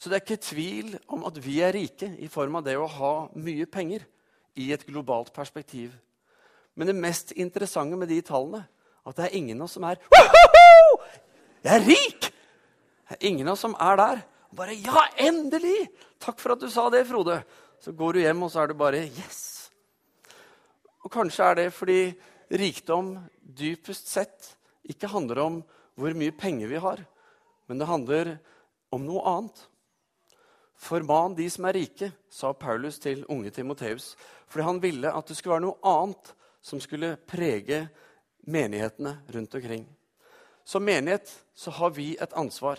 Så 0.00 0.10
det 0.10 0.16
er 0.16 0.24
ikke 0.24 0.42
tvil 0.42 0.96
om 1.14 1.28
at 1.28 1.36
vi 1.44 1.60
er 1.62 1.76
rike 1.76 2.08
i 2.18 2.30
form 2.32 2.56
av 2.58 2.64
det 2.66 2.78
å 2.80 2.88
ha 2.90 3.12
mye 3.38 3.68
penger 3.70 4.02
i 4.58 4.72
et 4.74 4.86
globalt 4.88 5.30
perspektiv. 5.36 5.92
Men 6.74 6.88
det 6.88 6.96
mest 6.96 7.36
interessante 7.36 7.98
med 8.00 8.10
de 8.10 8.18
tallene 8.24 8.64
at 9.06 9.18
det 9.18 9.28
er 9.28 9.36
ingen 9.36 9.60
av 9.60 9.68
oss 9.68 9.76
som 9.76 9.86
er 9.86 10.00
Woho! 10.10 11.02
Jeg 11.62 11.76
er 11.76 11.86
rik! 11.86 12.28
Det 13.12 13.18
er 13.18 13.28
ingen 13.28 13.46
av 13.46 13.54
oss 13.54 13.62
som 13.66 13.76
er 13.78 14.00
der. 14.00 14.24
Bare 14.56 14.74
'Ja, 14.74 15.06
endelig! 15.16 15.88
Takk 16.22 16.38
for 16.38 16.54
at 16.54 16.62
du 16.62 16.70
sa 16.70 16.88
det, 16.90 17.06
Frode.' 17.08 17.42
Så 17.82 17.90
går 17.92 18.12
du 18.12 18.20
hjem, 18.20 18.42
og 18.46 18.50
så 18.50 18.62
er 18.62 18.66
du 18.70 18.74
bare 18.78 19.08
'Yes!' 19.10 19.70
Og 21.02 21.10
kanskje 21.10 21.44
er 21.44 21.54
det 21.54 21.72
fordi 21.74 22.14
rikdom 22.50 23.18
dypest 23.42 24.06
sett 24.06 24.56
ikke 24.86 25.10
handler 25.10 25.38
om 25.42 25.62
hvor 25.98 26.14
mye 26.14 26.30
penger 26.30 26.68
vi 26.68 26.78
har, 26.78 27.02
men 27.66 27.78
det 27.78 27.88
handler 27.88 28.38
om 28.92 29.02
noe 29.02 29.22
annet. 29.26 29.56
Forman 30.76 31.34
de 31.34 31.48
som 31.50 31.64
er 31.64 31.72
rike, 31.72 32.12
sa 32.30 32.52
Paulus 32.52 32.98
til 32.98 33.24
unge 33.28 33.50
Timoteus, 33.50 34.16
fordi 34.46 34.64
han 34.64 34.82
ville 34.82 35.10
at 35.10 35.26
det 35.26 35.36
skulle 35.36 35.56
være 35.58 35.66
noe 35.66 35.82
annet 35.82 36.32
som 36.62 36.80
skulle 36.80 37.16
prege 37.16 37.88
menighetene 38.46 39.18
rundt 39.34 39.54
omkring. 39.54 39.86
Som 40.64 40.84
menighet 40.86 41.30
så 41.54 41.70
har 41.70 41.90
vi 41.90 42.16
et 42.20 42.32
ansvar. 42.32 42.78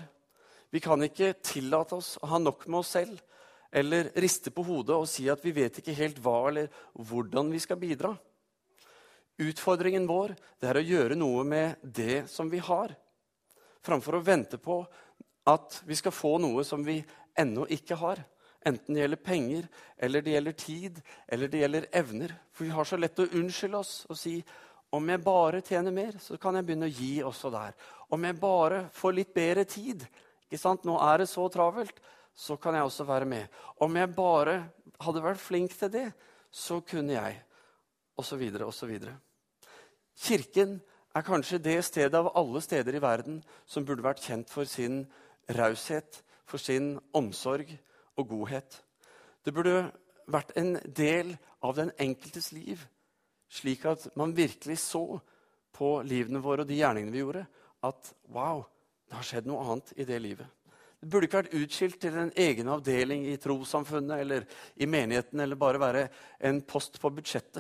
Vi 0.72 0.80
kan 0.80 1.04
ikke 1.04 1.34
tillate 1.44 1.96
oss 1.96 2.18
å 2.22 2.28
ha 2.28 2.40
nok 2.40 2.68
med 2.68 2.80
oss 2.80 2.96
selv 2.96 3.20
eller 3.74 4.12
riste 4.22 4.54
på 4.54 4.66
hodet 4.68 4.96
og 4.96 5.10
si 5.10 5.26
at 5.32 5.42
vi 5.46 5.54
vet 5.56 5.80
ikke 5.82 5.96
helt 5.98 6.20
hva 6.22 6.36
eller 6.52 6.70
hvordan 6.94 7.50
vi 7.54 7.62
skal 7.64 7.80
bidra. 7.82 8.14
Utfordringen 9.42 10.06
vår 10.06 10.36
er 10.62 10.78
å 10.78 10.86
gjøre 10.86 11.18
noe 11.18 11.42
med 11.48 11.82
det 11.82 12.28
som 12.30 12.52
vi 12.52 12.62
har, 12.62 12.94
framfor 13.84 14.20
å 14.20 14.26
vente 14.26 14.60
på 14.62 14.84
at 15.50 15.82
vi 15.90 15.98
skal 15.98 16.14
få 16.16 16.38
noe 16.40 16.64
som 16.64 16.86
vi 16.86 17.00
ennå 17.40 17.66
ikke 17.74 17.98
har, 18.00 18.22
Enten 18.64 18.96
det 18.96 19.02
gjelder 19.02 19.20
penger, 19.20 19.66
eller 19.98 20.22
det 20.24 20.32
gjelder 20.38 20.54
tid, 20.56 21.00
eller 21.28 21.50
det 21.52 21.60
gjelder 21.60 21.88
evner. 22.00 22.34
For 22.56 22.64
vi 22.64 22.72
har 22.72 22.88
så 22.88 23.00
lett 23.00 23.20
å 23.20 23.28
unnskylde 23.36 23.80
oss 23.80 23.96
og 24.08 24.16
si 24.16 24.38
om 24.94 25.10
jeg 25.10 25.24
bare 25.26 25.64
tjener 25.66 25.92
mer, 25.92 26.14
så 26.22 26.38
kan 26.40 26.56
jeg 26.56 26.68
begynne 26.68 26.88
å 26.88 26.94
gi 26.94 27.14
også 27.26 27.50
der. 27.52 27.74
Om 28.14 28.28
jeg 28.28 28.40
bare 28.40 28.84
får 28.94 29.16
litt 29.18 29.34
bedre 29.36 29.66
tid, 29.68 30.06
ikke 30.46 30.62
sant? 30.62 30.86
nå 30.86 30.96
er 31.02 31.24
det 31.24 31.28
så 31.32 31.48
travelt, 31.52 31.98
så 32.34 32.58
kan 32.58 32.76
jeg 32.76 32.84
også 32.84 33.06
være 33.08 33.26
med. 33.30 33.48
Om 33.82 33.96
jeg 33.98 34.16
bare 34.16 34.56
hadde 35.02 35.24
vært 35.24 35.42
flink 35.42 35.76
til 35.78 35.92
det, 35.94 36.08
så 36.52 36.80
kunne 36.82 37.14
jeg. 37.14 37.42
Og 38.18 38.26
så 38.26 38.38
videre 38.38 38.66
og 38.66 38.74
så 38.74 38.86
videre. 38.90 39.16
Kirken 40.20 40.80
er 41.16 41.26
kanskje 41.26 41.62
det 41.62 41.80
stedet 41.86 42.18
av 42.18 42.32
alle 42.38 42.62
steder 42.62 42.96
i 42.96 43.02
verden 43.02 43.42
som 43.66 43.86
burde 43.86 44.06
vært 44.06 44.22
kjent 44.22 44.50
for 44.50 44.70
sin 44.70 45.04
raushet, 45.50 46.22
for 46.46 46.62
sin 46.62 46.98
omsorg 47.14 47.70
og 48.18 48.28
godhet. 48.30 48.82
Det 49.46 49.54
burde 49.54 49.92
vært 50.30 50.54
en 50.58 50.78
del 50.86 51.36
av 51.64 51.76
den 51.78 51.92
enkeltes 52.02 52.52
liv, 52.54 52.82
slik 53.50 53.86
at 53.90 54.08
man 54.18 54.36
virkelig 54.36 54.80
så 54.86 55.20
på 55.74 55.96
livene 56.06 56.42
våre 56.42 56.64
og 56.64 56.70
de 56.70 56.78
gjerningene 56.78 57.14
vi 57.14 57.24
gjorde, 57.24 57.46
at 57.84 58.14
wow, 58.32 58.64
det 59.10 59.18
har 59.18 59.28
skjedd 59.28 59.50
noe 59.50 59.66
annet 59.66 59.94
i 59.98 60.06
det 60.08 60.20
livet. 60.22 60.63
Det 61.04 61.10
burde 61.12 61.28
ikke 61.28 61.42
vært 61.42 61.56
utskilt 61.60 61.98
til 62.00 62.16
en 62.16 62.30
egen 62.40 62.70
avdeling 62.72 63.26
i 63.28 63.36
trossamfunnet 63.36 64.22
eller 64.24 64.46
i 64.80 64.88
menigheten, 64.88 65.42
eller 65.44 65.60
bare 65.60 65.82
være 65.82 66.04
en 66.48 66.62
post 66.64 66.96
på 67.02 67.10
budsjettet. 67.12 67.60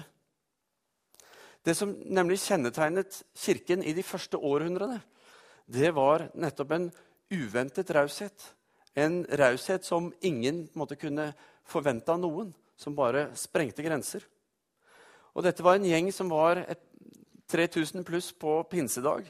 Det 1.59 1.75
som 1.75 1.91
nemlig 1.91 2.37
kjennetegnet 2.39 3.17
Kirken 3.35 3.83
i 3.83 3.91
de 3.97 4.03
første 4.07 4.39
århundrene, 4.39 5.01
det 5.67 5.91
var 5.91 6.29
nettopp 6.39 6.71
en 6.71 6.87
uventet 7.35 7.91
raushet. 7.91 8.47
En 8.95 9.25
raushet 9.27 9.83
som 9.83 10.07
ingen 10.23 10.69
måte, 10.71 10.95
kunne 10.95 11.33
forvente 11.67 12.15
av 12.15 12.23
noen, 12.23 12.55
som 12.79 12.95
bare 12.95 13.27
sprengte 13.35 13.83
grenser. 13.83 14.23
Og 15.35 15.43
dette 15.43 15.67
var 15.67 15.75
en 15.81 15.91
gjeng 15.91 16.13
som 16.15 16.31
var 16.31 16.63
et, 16.63 16.79
3000 17.51 18.07
pluss 18.07 18.31
på 18.31 18.61
pinsedag, 18.71 19.27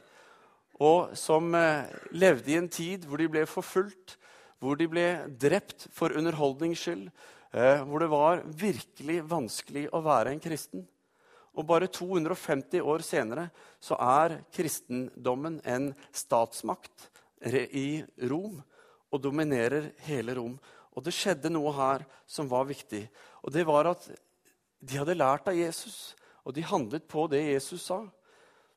og 0.81 1.13
som 1.17 1.53
eh, 1.55 1.89
levde 2.15 2.53
i 2.53 2.57
en 2.57 2.69
tid 2.71 3.05
hvor 3.05 3.21
de 3.21 3.29
ble 3.29 3.45
forfulgt, 3.49 4.17
hvor 4.63 4.79
de 4.79 4.87
ble 4.89 5.05
drept 5.39 5.87
for 5.93 6.15
underholdnings 6.17 6.81
skyld, 6.81 7.09
eh, 7.53 7.83
hvor 7.85 8.01
det 8.01 8.09
var 8.13 8.43
virkelig 8.47 9.21
vanskelig 9.29 9.87
å 9.93 10.01
være 10.05 10.33
en 10.33 10.43
kristen. 10.43 10.87
Og 11.53 11.67
bare 11.69 11.91
250 11.91 12.81
år 12.81 13.03
senere 13.05 13.49
så 13.83 13.97
er 14.01 14.39
kristendommen 14.55 15.59
en 15.69 15.91
statsmakt 16.15 17.09
i 17.45 18.01
Rom 18.29 18.57
og 19.13 19.21
dominerer 19.21 19.91
hele 20.07 20.33
Rom. 20.39 20.55
Og 20.97 21.05
det 21.05 21.13
skjedde 21.13 21.51
noe 21.53 21.73
her 21.77 22.05
som 22.29 22.49
var 22.49 22.65
viktig. 22.69 23.03
Og 23.45 23.53
det 23.53 23.67
var 23.69 23.91
at 23.91 24.07
de 24.83 24.97
hadde 24.97 25.17
lært 25.17 25.47
av 25.47 25.57
Jesus, 25.57 26.15
og 26.43 26.55
de 26.57 26.65
handlet 26.65 27.05
på 27.07 27.27
det 27.31 27.43
Jesus 27.45 27.85
sa. 27.87 28.01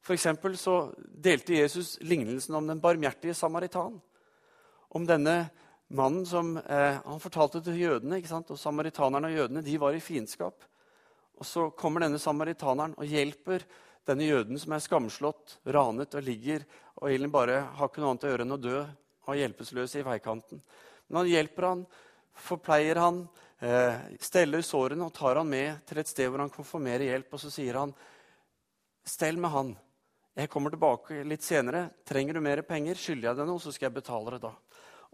For 0.06 0.54
så 0.54 0.76
delte 0.94 1.56
Jesus 1.56 1.96
lignelsen 2.00 2.54
om 2.54 2.66
den 2.66 2.80
barmhjertige 2.80 3.34
samaritan. 3.34 3.98
Om 4.94 5.06
denne 5.06 5.48
mannen 5.88 6.26
som 6.26 6.56
eh, 6.56 6.98
Han 7.04 7.20
fortalte 7.20 7.60
til 7.60 7.80
jødene, 7.80 8.22
og 8.22 8.58
samaritanerne 8.58 9.26
og 9.26 9.34
jødene 9.34 9.62
de 9.66 9.78
var 9.82 9.94
i 9.94 10.00
fiendskap. 10.00 10.62
Og 11.36 11.46
så 11.46 11.70
kommer 11.70 12.06
denne 12.06 12.18
samaritaneren 12.22 12.94
og 12.96 13.04
hjelper 13.04 13.66
denne 14.06 14.28
jøden 14.28 14.58
som 14.58 14.72
er 14.72 14.84
skamslått, 14.84 15.58
ranet 15.66 16.14
og 16.14 16.22
ligger 16.22 16.62
og 16.96 17.10
egentlig 17.10 17.32
bare 17.34 17.60
har 17.76 17.90
ikke 17.90 18.00
noe 18.00 18.14
annet 18.14 18.24
å 18.24 18.30
gjøre 18.30 18.44
enn 18.46 18.56
å 18.56 18.60
dø 18.62 18.76
og 19.26 19.36
hjelpeløs 19.36 19.96
i 19.98 20.04
veikanten. 20.06 20.62
Men 21.08 21.18
han 21.18 21.28
hjelper 21.28 21.66
han, 21.66 21.82
forpleier 22.46 23.00
han, 23.02 23.24
eh, 23.60 23.98
steller 24.22 24.62
sårene 24.62 25.04
og 25.04 25.12
tar 25.12 25.36
han 25.36 25.50
med 25.50 25.82
til 25.86 25.98
et 25.98 26.08
sted 26.08 26.30
hvor 26.30 26.40
han 26.40 26.52
kan 26.52 26.64
få 26.64 26.78
mer 26.80 27.02
hjelp. 27.04 27.34
Og 27.34 27.40
så 27.40 27.50
sier 27.50 27.74
han, 27.74 27.94
'Stell 29.04 29.36
med 29.36 29.50
han. 29.50 29.76
Jeg 30.36 30.50
kommer 30.52 30.72
tilbake 30.72 31.22
litt 31.24 31.44
senere. 31.44 31.86
Trenger 32.04 32.36
du 32.36 32.42
mer 32.44 32.60
penger, 32.68 32.98
skylder 33.00 33.30
jeg 33.30 33.38
deg 33.38 33.46
noe, 33.48 33.60
så 33.62 33.72
skal 33.72 33.88
jeg 33.88 33.98
betale 34.02 34.34
det 34.34 34.42
da.' 34.44 34.56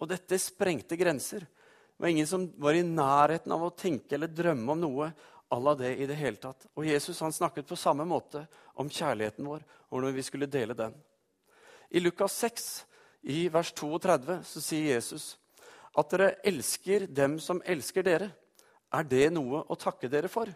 Og 0.02 0.09
dette 0.11 0.38
sprengte 0.41 0.97
grenser. 0.99 1.45
Det 1.47 2.02
var 2.02 2.11
ingen 2.11 2.26
som 2.26 2.49
var 2.59 2.75
i 2.75 2.83
nærheten 2.83 3.52
av 3.55 3.62
å 3.62 3.71
tenke 3.71 4.17
eller 4.17 4.26
drømme 4.26 4.73
om 4.73 4.81
noe 4.81 5.12
à 5.52 5.75
det 5.79 5.97
i 6.00 6.07
det 6.07 6.17
hele 6.17 6.37
tatt. 6.37 6.67
Og 6.75 6.87
Jesus 6.87 7.21
han 7.21 7.33
snakket 7.33 7.69
på 7.69 7.76
samme 7.76 8.05
måte 8.05 8.47
om 8.75 8.88
kjærligheten 8.88 9.47
vår 9.47 9.62
og 9.91 10.02
når 10.02 10.12
vi 10.17 10.23
skulle 10.23 10.50
dele 10.50 10.75
den. 10.75 10.95
I 11.91 12.00
Lukas 12.00 12.33
6, 12.41 12.85
i 13.23 13.49
vers 13.49 13.73
32, 13.73 14.41
så 14.43 14.61
sier 14.64 14.95
Jesus 14.97 15.37
at 15.95 16.11
dere 16.11 16.35
elsker 16.43 17.07
dem 17.07 17.38
som 17.38 17.62
elsker 17.62 18.02
dere. 18.02 18.31
Er 18.91 19.05
det 19.05 19.29
noe 19.31 19.62
å 19.69 19.76
takke 19.76 20.09
dere 20.09 20.33
for? 20.33 20.49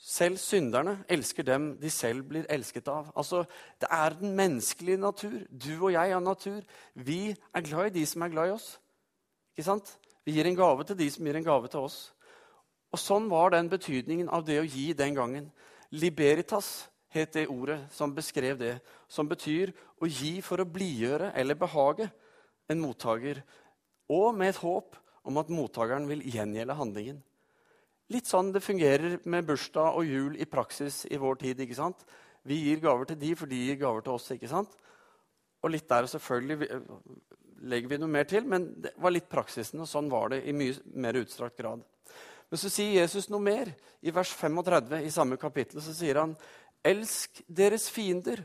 Selv 0.00 0.38
synderne 0.40 1.04
elsker 1.12 1.44
dem 1.44 1.74
de 1.80 1.90
selv 1.92 2.22
blir 2.28 2.46
elsket 2.48 2.88
av. 2.88 3.12
Altså, 3.16 3.44
Det 3.80 3.88
er 3.90 4.16
den 4.20 4.34
menneskelige 4.36 4.96
natur. 4.96 5.40
Du 5.50 5.84
og 5.84 5.92
jeg 5.92 6.12
har 6.12 6.20
natur. 6.20 6.60
Vi 6.94 7.36
er 7.54 7.60
glad 7.60 7.86
i 7.86 7.98
de 8.00 8.06
som 8.06 8.22
er 8.22 8.28
glad 8.28 8.48
i 8.48 8.52
oss. 8.52 8.80
Ikke 9.56 9.64
sant? 9.64 9.98
Vi 10.24 10.32
gir 10.32 10.46
en 10.46 10.56
gave 10.56 10.84
til 10.84 10.98
de 10.98 11.10
som 11.10 11.24
gir 11.24 11.36
en 11.36 11.44
gave 11.44 11.68
til 11.68 11.80
oss. 11.80 12.12
Og 12.92 12.98
Sånn 12.98 13.28
var 13.30 13.50
den 13.50 13.68
betydningen 13.68 14.28
av 14.28 14.44
det 14.44 14.60
å 14.60 14.66
gi 14.66 14.92
den 14.92 15.14
gangen. 15.14 15.52
Liberitas 15.90 16.88
het 17.10 17.34
det 17.34 17.48
ordet 17.48 17.80
som 17.92 18.14
beskrev 18.14 18.58
det, 18.58 18.80
som 19.08 19.28
betyr 19.28 19.72
å 20.00 20.06
gi 20.06 20.40
for 20.40 20.60
å 20.62 20.68
blidgjøre 20.68 21.32
eller 21.34 21.54
behage 21.54 22.10
en 22.70 22.80
mottaker, 22.80 23.42
og 24.08 24.34
med 24.34 24.54
et 24.54 24.62
håp 24.62 24.96
om 25.26 25.38
at 25.38 25.50
mottakeren 25.50 26.08
vil 26.08 26.22
gjengjelde 26.22 26.74
handlingen. 26.78 27.22
Litt 28.10 28.26
sånn 28.26 28.50
det 28.50 28.62
fungerer 28.64 29.20
med 29.30 29.46
bursdag 29.46 29.96
og 30.00 30.08
jul 30.08 30.34
i 30.40 30.48
praksis 30.50 31.04
i 31.10 31.18
vår 31.20 31.38
tid. 31.44 31.60
ikke 31.62 31.78
sant? 31.78 32.02
Vi 32.42 32.56
gir 32.64 32.80
gaver 32.82 33.06
til 33.06 33.20
de, 33.20 33.34
for 33.38 33.50
de 33.50 33.58
gir 33.68 33.78
gaver 33.78 34.02
til 34.02 34.16
oss. 34.16 34.30
ikke 34.34 34.50
sant? 34.50 34.72
Og 35.62 35.70
litt 35.70 35.88
der 35.88 36.08
selvfølgelig 36.10 36.68
legger 37.70 37.92
vi 37.92 37.98
noe 38.00 38.10
mer 38.10 38.26
til, 38.28 38.46
men 38.48 38.70
det 38.80 38.94
var 38.98 39.12
litt 39.12 39.28
praksisen, 39.30 39.82
og 39.82 39.88
sånn 39.88 40.08
var 40.10 40.32
det 40.32 40.42
i 40.48 40.54
mye 40.56 40.74
mer 40.96 41.18
utstrakt 41.20 41.58
grad. 41.60 41.84
Men 42.50 42.58
så 42.58 42.70
sier 42.72 43.02
Jesus 43.02 43.28
noe 43.30 43.44
mer. 43.44 43.70
I 44.02 44.10
vers 44.14 44.32
35 44.34 45.04
i 45.04 45.12
samme 45.12 45.38
kapittel 45.38 45.82
så 45.84 45.94
sier 45.94 46.22
han 46.22 46.34
Elsk 46.80 47.42
deres 47.46 47.90
fiender 47.92 48.40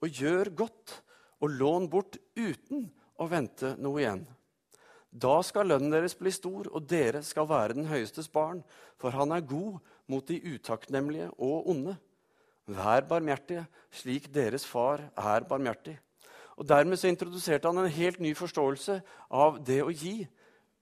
og 0.00 0.14
gjør 0.14 0.52
godt, 0.62 1.00
og 1.40 1.56
lån 1.56 1.88
bort 1.90 2.18
uten 2.36 2.84
å 3.20 3.26
vente 3.28 3.74
noe 3.80 4.00
igjen. 4.00 4.22
Da 5.10 5.40
skal 5.42 5.66
lønnen 5.66 5.90
deres 5.90 6.14
bli 6.14 6.30
stor, 6.30 6.68
og 6.70 6.86
dere 6.90 7.22
skal 7.26 7.48
være 7.50 7.74
den 7.74 7.88
høyestes 7.90 8.28
barn, 8.30 8.62
for 8.98 9.10
han 9.10 9.32
er 9.34 9.46
god 9.46 9.80
mot 10.10 10.26
de 10.28 10.38
utakknemlige 10.54 11.30
og 11.38 11.70
onde. 11.70 11.96
Vær 12.70 13.02
barmhjertige, 13.08 13.64
slik 13.90 14.28
deres 14.34 14.66
far 14.66 15.02
er 15.18 15.46
barmhjertig. 15.48 15.96
Og 16.56 16.68
Dermed 16.68 17.00
så 17.00 17.08
introduserte 17.08 17.66
han 17.66 17.78
en 17.78 17.90
helt 17.90 18.20
ny 18.20 18.34
forståelse 18.36 19.00
av 19.30 19.58
det 19.64 19.80
å 19.82 19.90
gi 19.90 20.28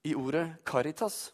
i 0.05 0.15
ordet 0.15 0.59
caritas 0.67 1.29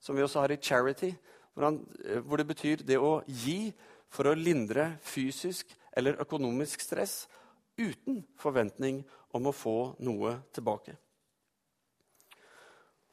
som 0.00 0.16
vi 0.16 0.22
også 0.22 0.44
har 0.44 0.52
i 0.54 0.60
Charity, 0.62 1.10
hvor, 1.54 1.64
han, 1.64 1.80
eh, 2.04 2.20
hvor 2.20 2.36
det 2.36 2.46
betyr 2.46 2.84
det 2.86 2.98
å 3.00 3.22
gi 3.26 3.72
for 4.12 4.28
å 4.28 4.36
lindre 4.38 4.92
fysisk 5.02 5.72
eller 5.96 6.20
økonomisk 6.22 6.84
stress 6.84 7.24
uten 7.80 8.22
forventning 8.38 9.02
om 9.34 9.48
å 9.48 9.56
få 9.56 9.96
noe 9.98 10.36
tilbake. 10.54 10.94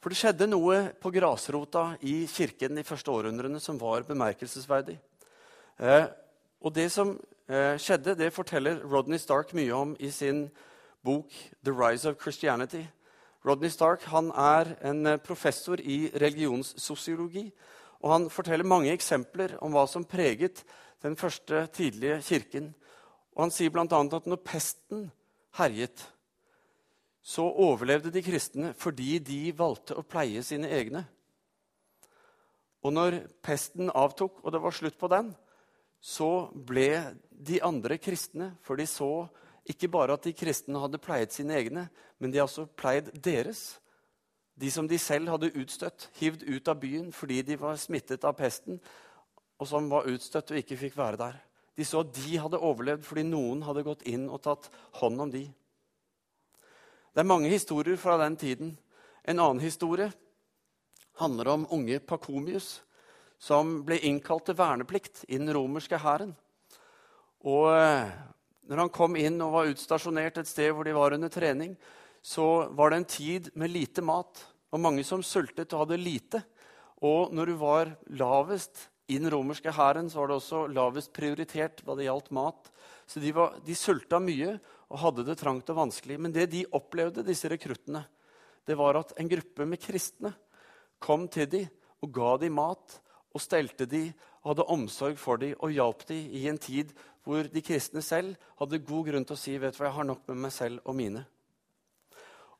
For 0.04 0.12
det 0.12 0.18
skjedde 0.20 0.46
noe 0.52 0.74
på 1.00 1.08
grasrota 1.14 1.94
i 2.04 2.26
kirken 2.28 2.76
de 2.76 2.82
første 2.84 3.08
århundrene 3.08 3.56
som 3.56 3.78
var 3.80 4.04
bemerkelsesverdig. 4.04 4.98
Eh, 5.80 6.04
og 6.60 6.74
det 6.76 6.90
som 6.92 7.14
eh, 7.48 7.78
skjedde, 7.80 8.12
det 8.18 8.28
forteller 8.36 8.82
Rodney 8.84 9.16
Stark 9.16 9.54
mye 9.56 9.72
om 9.72 9.94
i 9.96 10.10
sin 10.12 10.50
bok 11.00 11.32
'The 11.32 11.72
Rise 11.72 12.04
of 12.10 12.20
Christianity'. 12.20 12.84
Rodney 13.48 13.72
Stark 13.72 14.04
han 14.12 14.28
er 14.28 14.74
en 14.84 15.06
eh, 15.06 15.16
professor 15.16 15.80
i 15.80 16.12
religionssosiologi. 16.20 17.50
og 18.02 18.12
Han 18.12 18.30
forteller 18.30 18.64
mange 18.64 18.92
eksempler 18.92 19.56
om 19.62 19.72
hva 19.72 19.86
som 19.88 20.04
preget 20.04 20.66
den 21.02 21.16
første 21.16 21.66
tidlige 21.72 22.20
kirken. 22.22 22.74
Og 23.32 23.42
Han 23.42 23.50
sier 23.50 23.70
bl.a. 23.70 23.88
at 23.88 24.26
når 24.26 24.44
pesten 24.44 25.10
herjet, 25.56 26.12
så 27.24 27.44
overlevde 27.48 28.12
de 28.12 28.20
kristne 28.24 28.74
fordi 28.76 29.16
de 29.24 29.38
valgte 29.56 29.96
å 29.96 30.04
pleie 30.04 30.42
sine 30.44 30.68
egne. 30.68 31.06
Og 32.84 32.92
når 32.92 33.22
pesten 33.44 33.88
avtok, 33.88 34.42
og 34.44 34.52
det 34.52 34.60
var 34.60 34.76
slutt 34.76 34.98
på 35.00 35.08
den, 35.08 35.30
så 36.04 36.50
ble 36.52 37.16
de 37.32 37.62
andre 37.64 37.96
kristne, 37.96 38.50
for 38.60 38.76
de 38.76 38.84
så 38.84 39.24
ikke 39.64 39.88
bare 39.88 40.18
at 40.18 40.26
de 40.26 40.34
kristne 40.36 40.82
hadde 40.82 41.00
pleiet 41.00 41.32
sine 41.32 41.56
egne, 41.56 41.86
men 42.20 42.30
de 42.32 42.42
har 42.42 42.44
også 42.50 42.66
pleid 42.76 43.08
deres. 43.24 43.78
De 44.60 44.68
som 44.70 44.84
de 44.84 45.00
selv 45.00 45.32
hadde 45.32 45.54
utstøtt, 45.56 46.10
hivd 46.20 46.44
ut 46.44 46.68
av 46.68 46.76
byen 46.82 47.08
fordi 47.16 47.40
de 47.48 47.56
var 47.58 47.80
smittet 47.80 48.28
av 48.28 48.36
pesten, 48.36 48.76
og 49.56 49.70
som 49.70 49.88
var 49.88 50.10
utstøtt 50.12 50.52
og 50.52 50.60
ikke 50.60 50.78
fikk 50.84 51.00
være 51.00 51.22
der. 51.24 51.40
De 51.74 51.88
så 51.88 52.04
at 52.04 52.12
de 52.20 52.36
hadde 52.38 52.60
overlevd 52.60 53.08
fordi 53.08 53.24
noen 53.26 53.64
hadde 53.64 53.86
gått 53.86 54.04
inn 54.12 54.28
og 54.28 54.44
tatt 54.44 54.68
hånd 55.00 55.24
om 55.24 55.32
de. 55.32 55.46
Det 57.14 57.22
er 57.22 57.30
mange 57.30 57.46
historier 57.46 57.94
fra 57.94 58.16
den 58.18 58.34
tiden. 58.34 58.72
En 59.22 59.38
annen 59.38 59.62
historie 59.62 60.08
handler 61.20 61.52
om 61.52 61.66
unge 61.70 62.00
Pakomius, 62.02 62.80
som 63.38 63.84
ble 63.86 64.00
innkalt 64.02 64.48
til 64.48 64.56
verneplikt 64.58 65.22
i 65.28 65.38
den 65.38 65.52
romerske 65.54 66.00
hæren. 66.02 66.32
Og 67.46 67.68
eh, 67.70 68.10
når 68.66 68.82
han 68.82 68.90
kom 68.98 69.14
inn 69.14 69.38
og 69.46 69.54
var 69.54 69.70
utstasjonert 69.70 70.42
et 70.42 70.50
sted 70.50 70.72
hvor 70.74 70.82
de 70.82 70.96
var 70.96 71.14
under 71.14 71.30
trening, 71.30 71.78
så 72.18 72.66
var 72.74 72.90
det 72.90 72.98
en 72.98 73.10
tid 73.14 73.52
med 73.54 73.70
lite 73.70 74.02
mat, 74.02 74.42
og 74.74 74.82
mange 74.82 75.06
som 75.06 75.22
sultet 75.22 75.70
og 75.70 75.84
hadde 75.84 76.02
lite. 76.02 76.42
Og 76.98 77.30
når 77.30 77.52
du 77.52 77.56
var 77.62 77.94
lavest 78.10 78.88
i 79.06 79.20
den 79.20 79.30
romerske 79.30 79.70
hæren, 79.70 80.10
så 80.10 80.24
var 80.24 80.32
det 80.32 80.40
også 80.42 80.66
lavest 80.66 81.14
prioritert 81.14 81.86
hva 81.86 81.94
det 81.94 82.08
gjaldt 82.08 82.34
mat. 82.34 82.72
Så 83.06 83.22
de, 83.22 83.30
var, 83.36 83.60
de 83.62 83.78
sulta 83.78 84.18
mye 84.18 84.56
og 84.94 85.00
hadde 85.02 85.24
det 85.26 85.34
trangt 85.40 85.70
og 85.72 85.80
vanskelig. 85.80 86.20
Men 86.22 86.34
det 86.34 86.46
de 86.52 86.62
opplevde, 86.78 87.26
disse 87.26 87.50
rekruttene, 87.50 88.04
det 88.64 88.76
var 88.78 89.00
at 89.00 89.16
en 89.18 89.28
gruppe 89.28 89.66
med 89.66 89.82
kristne 89.82 90.30
kom 91.02 91.26
til 91.28 91.50
dem 91.50 91.66
og 92.04 92.12
ga 92.14 92.36
dem 92.40 92.54
mat 92.56 93.00
og 93.34 93.42
stelte 93.42 93.88
dem 93.90 94.12
og 94.44 94.52
hadde 94.52 94.68
omsorg 94.72 95.18
for 95.20 95.40
dem 95.42 95.56
og 95.58 95.74
hjalp 95.74 96.06
dem 96.08 96.30
i 96.38 96.46
en 96.48 96.60
tid 96.60 96.94
hvor 97.24 97.48
de 97.50 97.62
kristne 97.64 98.02
selv 98.04 98.36
hadde 98.60 98.82
god 98.84 99.08
grunn 99.08 99.26
til 99.26 99.36
å 99.36 99.40
si 99.40 99.56
vet 99.58 99.74
du 99.74 99.80
hva, 99.80 99.88
jeg 99.88 99.98
har 99.98 100.06
nok 100.06 100.26
med 100.30 100.42
meg 100.44 100.52
selv 100.54 100.84
og 100.84 100.96
mine. 100.96 101.24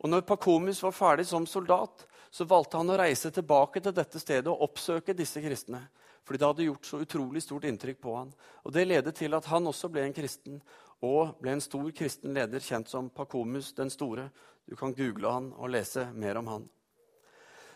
Og 0.00 0.11
når 0.11 0.25
Pakomus 0.29 0.83
var 0.85 0.97
ferdig 0.97 1.26
som 1.29 1.47
soldat, 1.49 2.03
så 2.35 2.45
valgte 2.49 2.81
han 2.81 2.91
å 2.91 2.97
reise 2.99 3.31
tilbake 3.33 3.81
til 3.81 3.95
dette 3.95 4.21
stedet 4.21 4.50
og 4.50 4.64
oppsøke 4.67 5.14
disse 5.17 5.41
kristne. 5.45 5.85
Fordi 6.25 6.41
det 6.41 6.49
hadde 6.49 6.67
gjort 6.67 6.88
så 6.88 7.00
utrolig 7.05 7.43
stort 7.45 7.67
inntrykk 7.69 8.00
på 8.00 8.17
han. 8.17 8.33
Og 8.64 8.73
Det 8.73 8.87
ledet 8.88 9.14
til 9.17 9.37
at 9.37 9.47
han 9.53 9.69
også 9.69 9.93
ble 9.93 10.07
en 10.09 10.17
kristen, 10.17 10.59
og 11.04 11.37
ble 11.42 11.54
en 11.54 11.62
stor 11.62 11.90
kristen 11.96 12.34
leder 12.37 12.62
kjent 12.64 12.88
som 12.90 13.11
Pakomus 13.12 13.73
den 13.76 13.92
store. 13.92 14.30
Du 14.64 14.76
kan 14.76 14.94
google 14.96 15.30
han 15.30 15.52
og 15.52 15.70
lese 15.75 16.06
mer 16.16 16.40
om 16.40 16.49
han. 16.49 16.66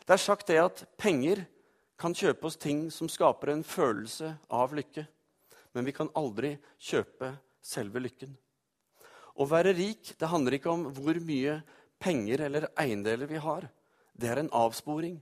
Det 0.06 0.16
er 0.16 0.24
sagt 0.24 0.48
det 0.48 0.58
at 0.62 0.84
penger 0.96 1.44
kan 2.00 2.14
kjøpe 2.16 2.48
oss 2.48 2.56
ting 2.56 2.86
som 2.94 3.10
skaper 3.12 3.52
en 3.52 3.64
følelse 3.66 4.32
av 4.48 4.72
lykke. 4.76 5.04
Men 5.76 5.84
vi 5.84 5.92
kan 5.92 6.08
aldri 6.16 6.54
kjøpe 6.80 7.34
selve 7.60 8.00
lykken. 8.00 8.32
Å 9.38 9.46
være 9.46 9.74
rik 9.76 10.14
det 10.18 10.30
handler 10.32 10.56
ikke 10.56 10.72
om 10.72 10.86
hvor 10.96 11.18
mye 11.22 11.58
penger 12.00 12.46
eller 12.46 12.70
eiendeler 12.78 13.28
vi 13.30 13.42
har. 13.42 13.68
Det 14.16 14.30
er 14.32 14.40
en 14.42 14.52
avsporing. 14.54 15.18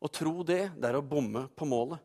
Å 0.00 0.08
tro 0.08 0.40
det, 0.46 0.70
det 0.80 0.88
er 0.88 0.96
å 0.98 1.04
bomme 1.04 1.44
på 1.54 1.68
målet. 1.68 2.00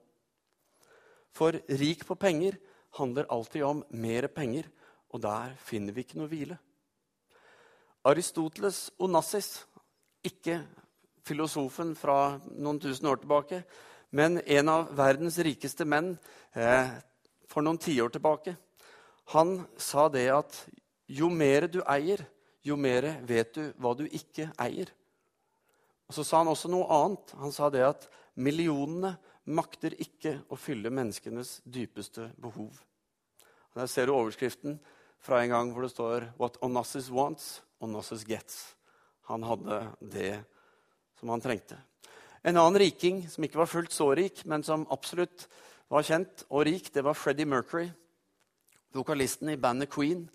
For 1.35 1.55
rik 1.79 2.03
på 2.07 2.17
penger 2.19 2.57
handler 2.99 3.27
alltid 3.31 3.63
om 3.67 3.81
mer 3.95 4.27
penger, 4.31 4.67
og 5.15 5.21
der 5.23 5.53
finner 5.63 5.95
vi 5.95 6.03
ikke 6.03 6.19
noe 6.19 6.27
hvile. 6.27 6.57
Aristoteles 8.05 8.89
Onassis, 9.01 9.63
ikke 10.25 10.59
filosofen 11.25 11.93
fra 11.97 12.35
noen 12.51 12.81
tusen 12.81 13.07
år 13.09 13.21
tilbake, 13.21 13.61
men 14.15 14.41
en 14.43 14.71
av 14.71 14.91
verdens 14.97 15.37
rikeste 15.43 15.87
menn 15.87 16.13
eh, 16.53 16.91
for 17.49 17.65
noen 17.65 17.79
tiår 17.81 18.11
tilbake. 18.13 18.55
Han 19.33 19.57
sa 19.81 20.09
det 20.11 20.27
at 20.33 20.59
jo 21.07 21.31
mer 21.31 21.69
du 21.71 21.79
eier, 21.81 22.21
jo 22.65 22.77
mer 22.77 23.07
vet 23.25 23.55
du 23.55 23.63
hva 23.81 23.93
du 23.97 24.05
ikke 24.05 24.51
eier. 24.61 24.91
Og 26.05 26.13
Så 26.13 26.25
sa 26.25 26.43
han 26.43 26.51
også 26.51 26.69
noe 26.69 26.85
annet. 26.93 27.33
Han 27.41 27.53
sa 27.53 27.69
det 27.73 27.81
at 27.85 28.05
millionene 28.37 29.15
makter 29.45 29.95
ikke 30.01 30.39
å 30.49 30.57
fylle 30.57 30.93
menneskenes 30.93 31.59
dypeste 31.65 32.29
behov. 32.41 32.77
Der 33.75 33.89
ser 33.91 34.07
du 34.07 34.15
overskriften 34.15 34.77
fra 35.25 35.41
en 35.41 35.49
gang 35.49 35.73
hvor 35.73 35.81
det 35.81 35.93
står 35.93 36.31
'What 36.37 36.57
Onassis 36.61 37.09
wants, 37.09 37.61
Onassis 37.81 38.25
gets'. 38.25 38.75
Han 39.25 39.43
hadde 39.43 39.91
det 39.99 40.43
som 41.19 41.29
han 41.29 41.41
trengte. 41.41 41.77
En 42.43 42.57
annen 42.57 42.77
riking 42.77 43.23
som 43.29 43.43
ikke 43.43 43.57
var 43.57 43.65
fullt 43.65 43.91
så 43.91 44.11
rik, 44.13 44.45
men 44.45 44.63
som 44.63 44.85
absolutt 44.91 45.47
var 45.89 46.03
kjent 46.05 46.43
og 46.49 46.65
rik, 46.65 46.93
det 46.93 47.03
var 47.03 47.17
Freddie 47.17 47.45
Mercury, 47.45 47.89
vokalisten 48.93 49.49
i 49.49 49.57
bandet 49.57 49.89
Queen. 49.89 50.29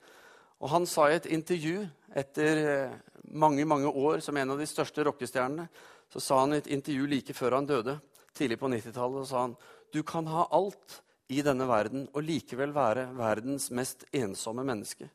Og 0.60 0.68
han 0.70 0.86
sa 0.86 1.06
i 1.08 1.14
et 1.14 1.26
intervju 1.26 1.86
etter 2.14 2.56
eh, 2.56 2.96
mange 3.30 3.64
mange 3.64 3.86
år 3.86 4.20
som 4.20 4.36
en 4.36 4.50
av 4.50 4.58
de 4.58 4.66
største 4.66 5.04
rockestjernene, 5.06 5.68
så 6.10 6.20
sa 6.20 6.40
han 6.40 6.52
i 6.52 6.56
et 6.56 6.66
intervju 6.66 7.06
like 7.06 7.34
før 7.34 7.60
han 7.60 7.66
døde, 7.66 8.00
tidlig 8.34 8.58
på 8.58 8.66
90-tallet, 8.66 9.28
sa 9.28 9.46
han 9.46 9.56
du 9.92 10.02
kan 10.02 10.26
ha 10.26 10.48
alt 10.50 11.02
i 11.30 11.40
denne 11.46 11.66
verden 11.70 12.06
og 12.10 12.24
likevel 12.26 12.74
være 12.74 13.08
verdens 13.16 13.70
mest 13.74 14.04
ensomme 14.16 14.64
menneske. 14.66 15.08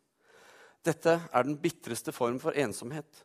Dette 0.85 1.17
er 1.31 1.47
den 1.47 1.57
bitreste 1.59 2.13
form 2.15 2.37
for 2.39 2.55
ensomhet. 2.57 3.23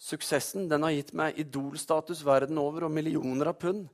Suksessen 0.00 0.68
den 0.68 0.84
har 0.84 0.94
gitt 0.94 1.12
meg 1.16 1.38
idolstatus 1.40 2.22
verden 2.24 2.60
over 2.60 2.86
og 2.86 2.94
millioner 2.94 3.52
av 3.52 3.58
pund. 3.60 3.88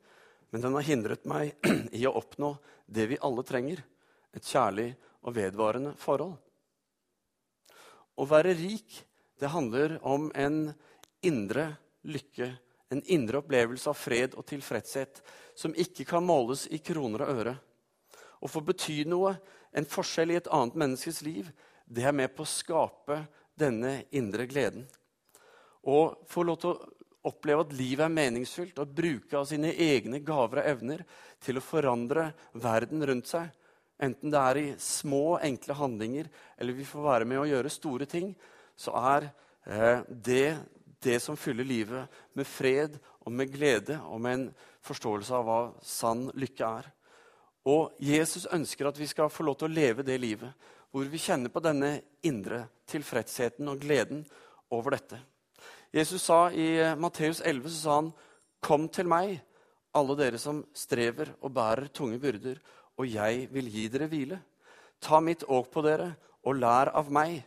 Men 0.51 0.63
den 0.63 0.77
har 0.79 0.87
hindret 0.87 1.27
meg 1.27 1.55
i 1.99 2.05
å 2.07 2.15
oppnå 2.19 2.55
det 2.87 3.09
vi 3.11 3.21
alle 3.25 3.45
trenger 3.47 3.83
et 4.37 4.47
kjærlig 4.47 4.93
og 5.27 5.35
vedvarende 5.37 5.95
forhold. 5.99 6.37
Å 8.17 8.25
være 8.29 8.55
rik 8.57 9.01
det 9.41 9.51
handler 9.53 9.99
om 10.07 10.31
en 10.35 10.71
indre 11.27 11.67
lykke, 12.07 12.49
en 12.95 13.03
indre 13.13 13.43
opplevelse 13.43 13.91
av 13.91 13.99
fred 13.99 14.37
og 14.39 14.47
tilfredshet 14.49 15.21
som 15.59 15.75
ikke 15.77 16.07
kan 16.09 16.25
måles 16.25 16.67
i 16.73 16.79
kroner 16.85 17.27
og 17.27 17.41
øre. 17.43 17.57
Å 18.41 18.51
få 18.51 18.63
bety 18.65 19.03
noe, 19.09 19.35
en 19.77 19.89
forskjell 19.89 20.33
i 20.33 20.39
et 20.41 20.51
annet 20.53 20.77
menneskes 20.79 21.23
liv, 21.27 21.49
det 21.87 22.07
er 22.07 22.15
med 22.17 22.33
på 22.35 22.45
å 22.45 22.51
skape 22.51 23.21
denne 23.57 24.03
indre 24.17 24.47
gleden 24.51 24.87
Å 25.87 25.99
få 26.27 26.43
lov 26.43 26.57
til 26.61 26.73
å 26.73 27.31
oppleve 27.31 27.63
at 27.63 27.75
livet 27.79 28.05
er 28.07 28.15
meningsfylt, 28.15 28.79
og 28.83 28.95
bruke 28.95 29.39
av 29.39 29.47
sine 29.49 29.73
egne 29.73 30.21
gaver 30.25 30.63
og 30.63 30.71
evner 30.73 31.05
til 31.43 31.59
å 31.59 31.65
forandre 31.65 32.29
verden 32.55 33.03
rundt 33.07 33.31
seg. 33.31 33.49
Enten 34.03 34.31
det 34.31 34.43
er 34.51 34.61
i 34.61 34.67
små, 34.83 35.39
enkle 35.43 35.77
handlinger, 35.79 36.29
eller 36.59 36.77
vi 36.77 36.87
får 36.87 37.07
være 37.07 37.29
med 37.29 37.41
å 37.41 37.49
gjøre 37.49 37.73
store 37.73 38.07
ting, 38.11 38.33
så 38.77 38.95
er 39.15 39.29
eh, 39.65 40.03
det 40.07 40.57
det 41.07 41.21
som 41.23 41.39
fyller 41.39 41.67
livet 41.67 42.19
med 42.35 42.49
fred 42.49 42.97
og 43.25 43.33
med 43.33 43.51
glede 43.53 43.99
og 44.09 44.21
med 44.23 44.39
en 44.39 44.47
forståelse 44.87 45.35
av 45.39 45.47
hva 45.47 45.61
sann 45.85 46.27
lykke 46.35 46.71
er. 46.81 46.89
Og 47.67 47.97
Jesus 47.99 48.47
ønsker 48.55 48.87
at 48.89 48.99
vi 48.99 49.09
skal 49.11 49.31
få 49.33 49.47
lov 49.47 49.59
til 49.59 49.69
å 49.69 49.75
leve 49.75 50.07
det 50.07 50.19
livet 50.23 50.73
hvor 50.95 51.09
vi 51.11 51.19
kjenner 51.21 51.51
på 51.53 51.61
denne 51.61 51.91
indre 52.25 52.63
tilfredsheten 52.89 53.67
og 53.69 53.83
gleden 53.83 54.23
over 54.73 54.95
dette. 54.95 55.19
Jesus 55.93 56.23
sa 56.25 56.47
i 56.51 56.77
eh, 56.79 56.95
Matteus 56.99 57.43
11 57.45 57.69
så 57.69 57.81
sa 57.81 57.97
han, 58.01 58.13
'Kom 58.61 58.89
til 58.89 59.07
meg, 59.07 59.41
alle 59.95 60.17
dere 60.17 60.39
som 60.39 60.65
strever 60.75 61.35
og 61.41 61.53
bærer 61.53 61.89
tunge 61.93 62.19
byrder, 62.19 62.57
og 62.97 63.07
jeg 63.07 63.49
vil 63.53 63.69
gi 63.71 63.89
dere 63.89 64.09
hvile.' 64.09 64.41
'Ta 65.01 65.21
mitt 65.21 65.45
åk 65.49 65.71
på 65.71 65.83
dere 65.83 66.15
og 66.45 66.57
lær 66.57 66.89
av 66.95 67.11
meg, 67.13 67.45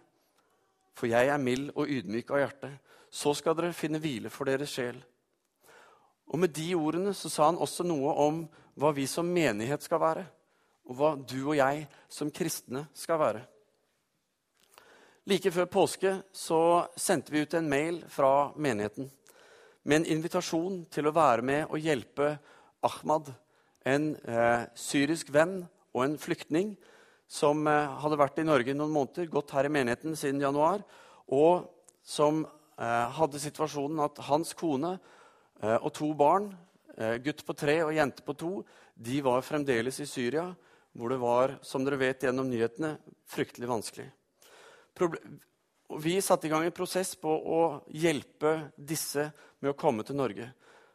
for 0.93 1.08
jeg 1.08 1.27
er 1.27 1.38
mild 1.38 1.71
og 1.75 1.89
ydmyk 1.89 2.32
av 2.32 2.38
hjerte.' 2.38 2.79
'Så 3.12 3.34
skal 3.34 3.55
dere 3.55 3.73
finne 3.73 3.99
hvile 3.99 4.29
for 4.29 4.45
deres 4.45 4.69
sjel.' 4.69 5.03
Og 6.27 6.39
Med 6.39 6.53
de 6.53 6.75
ordene 6.75 7.13
så 7.13 7.29
sa 7.29 7.45
han 7.45 7.58
også 7.58 7.84
noe 7.84 8.13
om 8.13 8.47
hva 8.80 8.92
vi 8.96 9.06
som 9.08 9.28
menighet 9.28 9.84
skal 9.84 10.02
være, 10.02 10.26
og 10.89 10.98
hva 10.98 11.13
du 11.20 11.39
og 11.42 11.56
jeg 11.60 11.86
som 12.10 12.32
kristne 12.34 12.88
skal 12.98 13.20
være. 13.22 13.42
Like 15.30 15.52
før 15.54 15.68
påske 15.70 16.13
så 16.34 16.88
sendte 16.98 17.34
vi 17.34 17.44
ut 17.44 17.54
en 17.54 17.70
mail 17.70 18.00
fra 18.10 18.50
menigheten 18.58 19.12
med 19.84 20.02
en 20.02 20.08
invitasjon 20.15 20.84
til 20.92 21.10
å 21.10 21.13
være 21.15 21.46
med 21.46 21.68
og 21.70 21.84
hjelpe 21.84 22.32
Ahmad, 22.86 23.30
en 23.88 24.12
eh, 24.15 24.63
syrisk 24.78 25.32
venn 25.34 25.62
og 25.94 26.04
en 26.04 26.18
flyktning 26.20 26.74
som 27.30 27.68
eh, 27.68 28.00
hadde 28.02 28.20
vært 28.20 28.42
i 28.42 28.48
Norge 28.48 28.76
noen 28.76 28.94
måneder, 28.94 29.30
gått 29.32 29.54
her 29.56 29.70
i 29.70 29.74
menigheten 29.74 30.18
siden 30.20 30.42
januar, 30.44 30.84
og 31.30 31.70
som 32.06 32.44
eh, 32.44 33.18
hadde 33.20 33.42
situasjonen 33.42 34.02
at 34.08 34.22
hans 34.30 34.56
kone 34.58 34.96
eh, 34.98 35.78
og 35.78 35.92
to 35.96 36.12
barn, 36.18 36.52
gutt 37.23 37.45
på 37.47 37.55
tre 37.55 37.77
og 37.85 37.93
jente 37.95 38.23
på 38.25 38.35
to, 38.35 38.51
de 38.95 39.21
var 39.23 39.45
fremdeles 39.45 40.01
i 40.03 40.07
Syria, 40.09 40.49
hvor 40.91 41.13
det 41.13 41.19
var, 41.21 41.53
som 41.63 41.85
dere 41.85 41.99
vet 42.01 42.25
gjennom 42.25 42.49
nyhetene, 42.49 42.97
fryktelig 43.29 43.69
vanskelig. 43.69 44.09
Vi 45.99 46.17
satte 46.21 46.47
i 46.47 46.51
gang 46.51 46.65
en 46.67 46.75
prosess 46.75 47.15
på 47.15 47.31
å 47.31 47.62
hjelpe 47.95 48.71
disse 48.75 49.29
med 49.62 49.71
å 49.71 49.77
komme 49.79 50.03
til 50.03 50.19
Norge. 50.19 50.49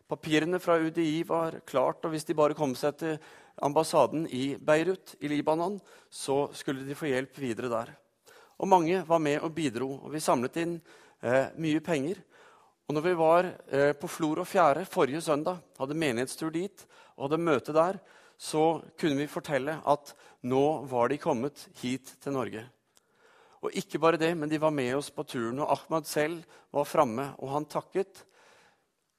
Papirene 0.05 0.61
fra 0.61 0.77
UDI 0.77 1.25
var 1.27 1.57
klart, 1.67 2.05
og 2.05 2.13
hvis 2.13 2.29
de 2.29 2.37
bare 2.37 2.57
kom 2.59 2.75
seg 2.77 2.99
til 3.01 3.17
ambassaden 3.65 4.27
i 4.29 4.59
Beirut 4.61 5.15
i 5.25 5.31
Libanon, 5.33 5.79
så 6.11 6.51
skulle 6.53 6.85
de 6.85 6.97
få 6.99 7.09
hjelp 7.09 7.39
videre 7.41 7.71
der. 7.73 7.95
Og 8.61 8.69
mange 8.71 9.01
var 9.09 9.23
med 9.25 9.41
og 9.43 9.55
bidro, 9.57 9.89
og 10.05 10.13
vi 10.13 10.23
samlet 10.23 10.61
inn 10.63 10.77
eh, 11.25 11.51
mye 11.57 11.81
penger. 11.83 12.21
Og 12.85 12.97
når 12.97 13.05
vi 13.07 13.15
var 13.17 13.47
eh, 13.73 13.93
på 13.97 14.09
Flor 14.13 14.43
og 14.43 14.49
Fjære 14.49 14.85
forrige 14.85 15.23
søndag, 15.25 15.63
hadde 15.79 15.97
menighetstur 15.97 16.53
dit 16.53 16.85
og 17.17 17.29
hadde 17.29 17.41
møte 17.41 17.73
der, 17.73 17.99
så 18.37 18.83
kunne 19.01 19.23
vi 19.23 19.31
fortelle 19.31 19.79
at 19.89 20.13
nå 20.45 20.65
var 20.91 21.09
de 21.09 21.21
kommet 21.23 21.69
hit 21.81 22.17
til 22.21 22.35
Norge. 22.37 22.67
Og 23.65 23.73
ikke 23.73 24.01
bare 24.03 24.21
det, 24.21 24.35
men 24.37 24.51
de 24.53 24.61
var 24.61 24.75
med 24.75 24.93
oss 24.99 25.09
på 25.15 25.25
turen. 25.25 25.63
Og 25.65 25.73
Ahmad 25.73 26.05
selv 26.05 26.43
var 26.75 26.85
framme, 26.85 27.31
og 27.41 27.55
han 27.55 27.65
takket. 27.65 28.21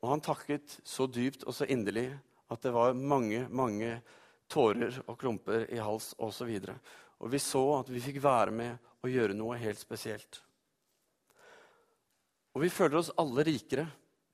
Og 0.04 0.12
han 0.12 0.22
takket 0.22 0.78
så 0.86 1.08
dypt 1.10 1.48
og 1.50 1.56
så 1.58 1.66
inderlig 1.66 2.12
at 2.54 2.62
det 2.62 2.74
var 2.76 2.94
mange, 2.94 3.48
mange 3.50 3.96
tårer 4.52 5.00
og 5.08 5.18
klumper 5.18 5.66
i 5.74 5.82
hals 5.82 6.14
osv. 6.22 6.52
Og, 6.54 6.70
så 6.70 6.76
og 7.18 7.32
vi 7.34 7.42
så 7.42 7.64
at 7.80 7.90
vi 7.90 8.04
fikk 8.04 8.22
være 8.22 8.54
med 8.54 8.92
og 9.02 9.10
gjøre 9.10 9.38
noe 9.38 9.58
helt 9.58 9.82
spesielt. 9.82 10.44
Og 12.56 12.64
vi 12.64 12.72
føler 12.72 13.02
oss 13.02 13.14
alle 13.20 13.44
rikere 13.46 13.86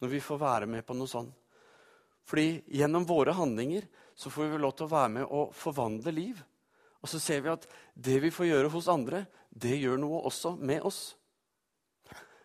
når 0.01 0.12
vi 0.13 0.21
får 0.23 0.39
være 0.41 0.69
med 0.69 0.86
på 0.86 0.95
noe 0.97 1.10
sånt. 1.10 1.34
Fordi 2.29 2.62
gjennom 2.77 3.05
våre 3.10 3.34
handlinger 3.34 3.88
så 4.15 4.29
får 4.29 4.51
vi 4.51 4.60
lov 4.62 4.75
til 4.77 4.86
å 4.86 4.93
være 4.93 5.13
med 5.17 5.25
og 5.25 5.55
forvandle 5.57 6.13
liv. 6.13 6.38
Og 7.01 7.10
så 7.10 7.19
ser 7.19 7.41
vi 7.41 7.49
at 7.49 7.65
det 7.97 8.19
vi 8.21 8.29
får 8.34 8.51
gjøre 8.51 8.69
hos 8.73 8.89
andre, 8.91 9.25
det 9.49 9.79
gjør 9.81 9.97
noe 10.01 10.21
også 10.29 10.53
med 10.62 10.86
oss. 10.86 11.01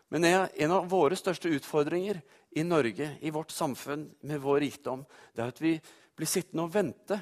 Men 0.08 0.24
en 0.24 0.72
av 0.72 0.86
våre 0.88 1.18
største 1.18 1.50
utfordringer 1.52 2.22
i 2.56 2.64
Norge, 2.64 3.10
i 3.20 3.32
vårt 3.34 3.52
samfunn, 3.52 4.06
med 4.24 4.40
vår 4.40 4.62
rikdom, 4.64 5.02
det 5.34 5.44
er 5.44 5.52
at 5.52 5.60
vi 5.60 5.74
blir 6.16 6.30
sittende 6.30 6.64
og 6.64 6.72
vente 6.72 7.18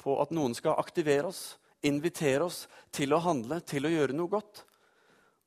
på 0.00 0.14
at 0.22 0.30
noen 0.36 0.54
skal 0.54 0.78
aktivere 0.78 1.32
oss, 1.32 1.58
invitere 1.82 2.46
oss 2.46 2.66
til 2.94 3.16
å 3.16 3.22
handle, 3.24 3.58
til 3.66 3.88
å 3.88 3.92
gjøre 3.92 4.14
noe 4.14 4.30
godt. 4.30 4.62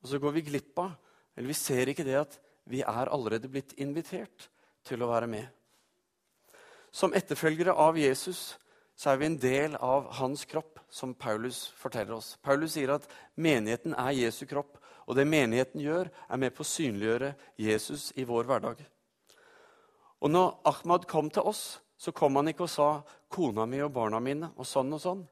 Og 0.02 0.10
så 0.10 0.20
går 0.20 0.36
vi 0.36 0.44
glipp 0.50 0.82
av, 0.82 0.92
eller 1.34 1.50
vi 1.50 1.58
ser 1.58 1.90
ikke 1.90 2.06
det 2.06 2.18
at 2.20 2.38
vi 2.70 2.80
er 2.80 3.10
allerede 3.12 3.50
blitt 3.52 3.74
invitert 3.80 4.48
til 4.86 5.02
å 5.02 5.10
være 5.10 5.28
med. 5.30 5.48
Som 6.94 7.14
etterfølgere 7.16 7.74
av 7.74 7.98
Jesus 7.98 8.54
så 8.94 9.10
er 9.10 9.18
vi 9.18 9.26
en 9.26 9.40
del 9.40 9.74
av 9.82 10.06
hans 10.20 10.44
kropp, 10.46 10.78
som 10.88 11.14
Paulus 11.18 11.66
forteller 11.74 12.14
oss. 12.14 12.36
Paulus 12.42 12.76
sier 12.76 12.94
at 12.94 13.08
menigheten 13.34 13.96
er 13.98 14.14
Jesu 14.14 14.44
kropp, 14.46 14.78
og 15.04 15.18
det 15.18 15.26
menigheten 15.26 15.82
gjør, 15.82 16.08
er 16.08 16.40
med 16.40 16.54
på 16.54 16.62
å 16.62 16.68
synliggjøre 16.68 17.34
Jesus 17.60 18.12
i 18.16 18.24
vår 18.28 18.46
hverdag. 18.48 18.84
Og 20.24 20.30
når 20.30 20.54
Ahmad 20.70 21.08
kom 21.10 21.28
til 21.34 21.44
oss, 21.50 21.80
så 21.98 22.14
kom 22.14 22.38
han 22.38 22.48
ikke 22.48 22.64
og 22.64 22.70
sa 22.70 22.88
'kona 23.28 23.66
mi 23.66 23.82
og 23.82 23.92
barna 23.92 24.20
mine' 24.20 24.52
og 24.56 24.66
sånn 24.66 24.92
og 24.94 25.00
sånn. 25.00 25.26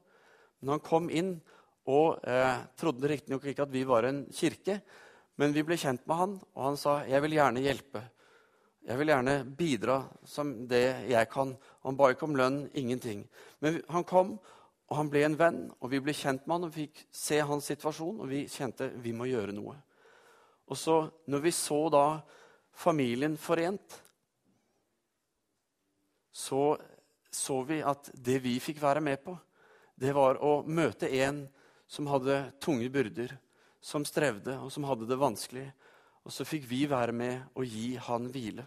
Men 0.59 0.69
han 0.75 0.79
kom 0.79 1.09
inn 1.09 1.41
og 1.87 2.19
eh, 2.27 2.59
trodde 2.77 3.07
riktignok 3.07 3.45
ikke 3.45 3.63
at 3.63 3.71
vi 3.71 3.83
var 3.83 4.03
en 4.03 4.25
kirke, 4.31 4.81
men 5.35 5.53
vi 5.55 5.63
ble 5.65 5.77
kjent 5.79 6.03
med 6.07 6.17
han, 6.17 6.33
og 6.53 6.63
han 6.63 6.77
sa 6.77 7.03
'jeg 7.05 7.21
vil 7.21 7.37
gjerne 7.37 7.63
hjelpe'. 7.63 8.03
Jeg 8.85 8.97
vil 8.97 9.07
gjerne 9.07 9.55
bidra 9.57 10.09
som 10.25 10.67
det 10.67 11.09
jeg 11.09 11.29
kan. 11.29 11.57
Han 11.83 11.95
ba 11.95 12.09
ikke 12.09 12.23
om 12.23 12.35
lønn, 12.35 12.69
ingenting. 12.73 13.29
Men 13.61 13.81
han 13.89 14.03
kom, 14.03 14.39
og 14.89 14.97
han 14.97 15.09
ble 15.09 15.23
en 15.23 15.37
venn, 15.39 15.71
og 15.79 15.89
vi 15.89 15.99
ble 15.99 16.13
kjent 16.13 16.47
med 16.47 16.55
han, 16.55 16.63
og 16.63 16.73
fikk 16.73 17.05
se 17.11 17.39
hans 17.39 17.65
situasjon, 17.65 18.19
og 18.19 18.27
vi 18.27 18.47
kjente 18.47 18.91
vi 18.99 19.11
må 19.11 19.25
gjøre 19.25 19.55
noe. 19.55 19.75
Og 20.67 20.77
så, 20.77 21.09
når 21.27 21.39
vi 21.39 21.51
så 21.51 21.89
da 21.89 22.21
familien 22.71 23.37
forent, 23.37 24.01
så 26.31 26.77
så 27.33 27.63
vi 27.65 27.81
at 27.81 28.11
det 28.13 28.37
vi 28.43 28.59
fikk 28.61 28.81
være 28.81 29.01
med 29.01 29.23
på, 29.23 29.33
det 29.95 30.13
var 30.13 30.37
å 30.43 30.61
møte 30.67 31.09
en 31.23 31.43
som 31.89 32.07
hadde 32.09 32.37
tunge 32.61 32.89
byrder, 32.93 33.33
som 33.83 34.05
strevde, 34.07 34.55
og 34.63 34.71
som 34.71 34.85
hadde 34.87 35.07
det 35.09 35.19
vanskelig. 35.19 35.65
Og 36.23 36.31
så 36.31 36.45
fikk 36.47 36.69
vi 36.69 36.85
være 36.87 37.15
med 37.15 37.57
og 37.59 37.67
gi 37.67 37.93
han 37.99 38.29
hvile. 38.31 38.63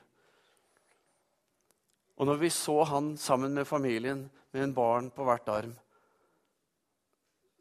Og 2.16 2.28
når 2.28 2.40
vi 2.40 2.52
så 2.52 2.82
han 2.88 3.14
sammen 3.20 3.56
med 3.56 3.68
familien, 3.68 4.26
med 4.52 4.62
en 4.62 4.76
barn 4.76 5.10
på 5.12 5.24
hvert 5.24 5.48
arm, 5.52 5.72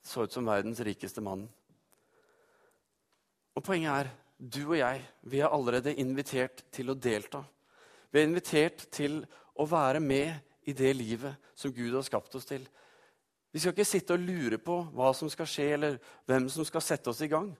så 0.06 0.24
ut 0.24 0.32
som 0.32 0.48
verdens 0.48 0.80
rikeste 0.86 1.24
mann. 1.24 1.48
Og 3.56 3.64
poenget 3.64 3.92
er, 3.92 4.12
du 4.38 4.62
og 4.68 4.78
jeg, 4.78 5.02
vi 5.32 5.42
er 5.42 5.52
allerede 5.52 5.96
invitert 6.00 6.64
til 6.76 6.92
å 6.92 6.96
delta. 7.00 7.42
Vi 8.12 8.20
er 8.22 8.28
invitert 8.30 8.86
til 8.94 9.22
å 9.56 9.66
være 9.68 10.00
med 10.04 10.68
i 10.68 10.76
det 10.76 10.92
livet 10.96 11.40
som 11.56 11.74
Gud 11.74 11.96
har 11.96 12.06
skapt 12.06 12.36
oss 12.36 12.48
til. 12.48 12.64
Vi 13.56 13.60
skal 13.60 13.72
ikke 13.72 13.86
sitte 13.88 14.18
og 14.18 14.20
lure 14.20 14.58
på 14.60 14.82
hva 14.92 15.14
som 15.16 15.30
skal 15.32 15.48
skje, 15.48 15.66
eller 15.78 15.94
hvem 16.28 16.50
som 16.52 16.66
skal 16.68 16.84
sette 16.84 17.08
oss 17.08 17.22
i 17.24 17.30
gang. 17.32 17.54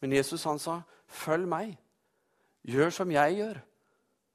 Men 0.00 0.14
Jesus 0.16 0.44
han 0.48 0.58
sa, 0.58 0.80
'Følg 1.06 1.48
meg. 1.48 1.76
Gjør 2.64 2.90
som 2.90 3.10
jeg 3.10 3.36
gjør. 3.36 3.60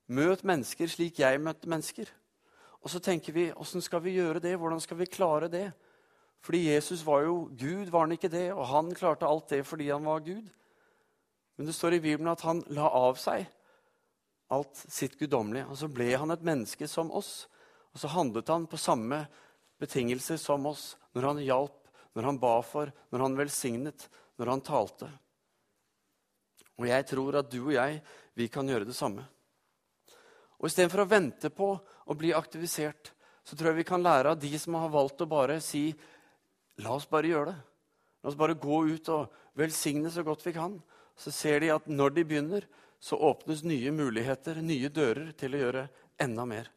Møt 0.07 0.43
mennesker 0.43 0.87
slik 0.87 1.19
jeg 1.19 1.41
møtte 1.41 1.69
mennesker.' 1.69 2.13
Og 2.83 2.89
så 2.89 2.99
tenker 2.99 3.33
vi, 3.33 3.51
'Åssen 3.51 3.81
skal 3.81 4.03
vi 4.03 4.21
gjøre 4.21 4.39
det? 4.39 4.57
Hvordan 4.57 4.79
skal 4.79 4.97
vi 4.97 5.05
klare 5.05 5.47
det?' 5.47 5.73
Fordi 6.41 6.73
Jesus 6.73 7.05
var 7.05 7.21
jo 7.21 7.49
Gud, 7.59 7.89
var 7.89 7.99
han 7.99 8.11
ikke 8.11 8.29
det? 8.29 8.53
Og 8.53 8.67
han 8.67 8.93
klarte 8.95 9.25
alt 9.25 9.49
det 9.49 9.65
fordi 9.65 9.89
han 9.89 10.05
var 10.05 10.19
Gud. 10.19 10.49
Men 11.57 11.65
det 11.65 11.75
står 11.75 11.93
i 11.93 11.99
Bibelen 11.99 12.27
at 12.27 12.41
han 12.41 12.63
la 12.67 12.87
av 12.87 13.15
seg 13.15 13.47
alt 14.51 14.75
sitt 14.75 15.17
guddommelige. 15.17 15.65
Og 15.65 15.77
så 15.77 15.87
ble 15.87 16.17
han 16.17 16.31
et 16.31 16.43
menneske 16.43 16.87
som 16.87 17.11
oss. 17.11 17.49
Og 17.93 17.99
så 17.99 18.07
handlet 18.07 18.47
han 18.47 18.67
på 18.67 18.77
samme 18.77 19.27
betingelser 19.79 20.37
som 20.37 20.67
oss 20.69 20.93
når 21.15 21.27
han 21.31 21.41
hjalp, 21.43 21.79
når 22.15 22.27
han 22.29 22.39
ba 22.41 22.55
for, 22.65 22.91
når 23.11 23.25
han 23.25 23.37
velsignet, 23.39 24.07
når 24.39 24.53
han 24.53 24.63
talte. 24.65 25.09
Og 26.79 26.87
jeg 26.87 27.07
tror 27.09 27.39
at 27.41 27.51
du 27.51 27.59
og 27.61 27.75
jeg, 27.75 27.99
vi 28.39 28.47
kan 28.51 28.67
gjøre 28.67 28.87
det 28.87 28.95
samme. 28.95 29.25
Og 30.59 30.67
Istedenfor 30.67 31.03
å 31.03 31.09
vente 31.11 31.51
på 31.51 31.71
å 31.75 32.15
bli 32.17 32.31
aktivisert, 32.35 33.11
så 33.43 33.55
tror 33.55 33.71
jeg 33.71 33.81
vi 33.81 33.89
kan 33.89 34.03
lære 34.03 34.33
av 34.33 34.39
de 34.39 34.51
som 34.59 34.75
har 34.79 34.91
valgt 34.93 35.23
å 35.23 35.29
bare 35.29 35.59
si 35.63 35.89
La 36.79 36.93
oss 36.95 37.09
bare 37.11 37.27
gjøre 37.27 37.51
det. 37.51 37.59
La 38.23 38.29
oss 38.31 38.37
bare 38.39 38.55
gå 38.55 38.77
ut 38.87 39.09
og 39.11 39.33
velsigne 39.59 40.07
så 40.11 40.23
godt 40.23 40.45
vi 40.47 40.53
kan. 40.55 40.77
Så 41.19 41.31
ser 41.35 41.59
de 41.59 41.73
at 41.73 41.89
når 41.91 42.13
de 42.15 42.23
begynner, 42.23 42.67
så 43.03 43.19
åpnes 43.19 43.65
nye 43.67 43.91
muligheter, 43.91 44.61
nye 44.63 44.87
dører 44.87 45.33
til 45.35 45.55
å 45.55 45.59
gjøre 45.63 45.83
enda 46.23 46.45
mer. 46.47 46.69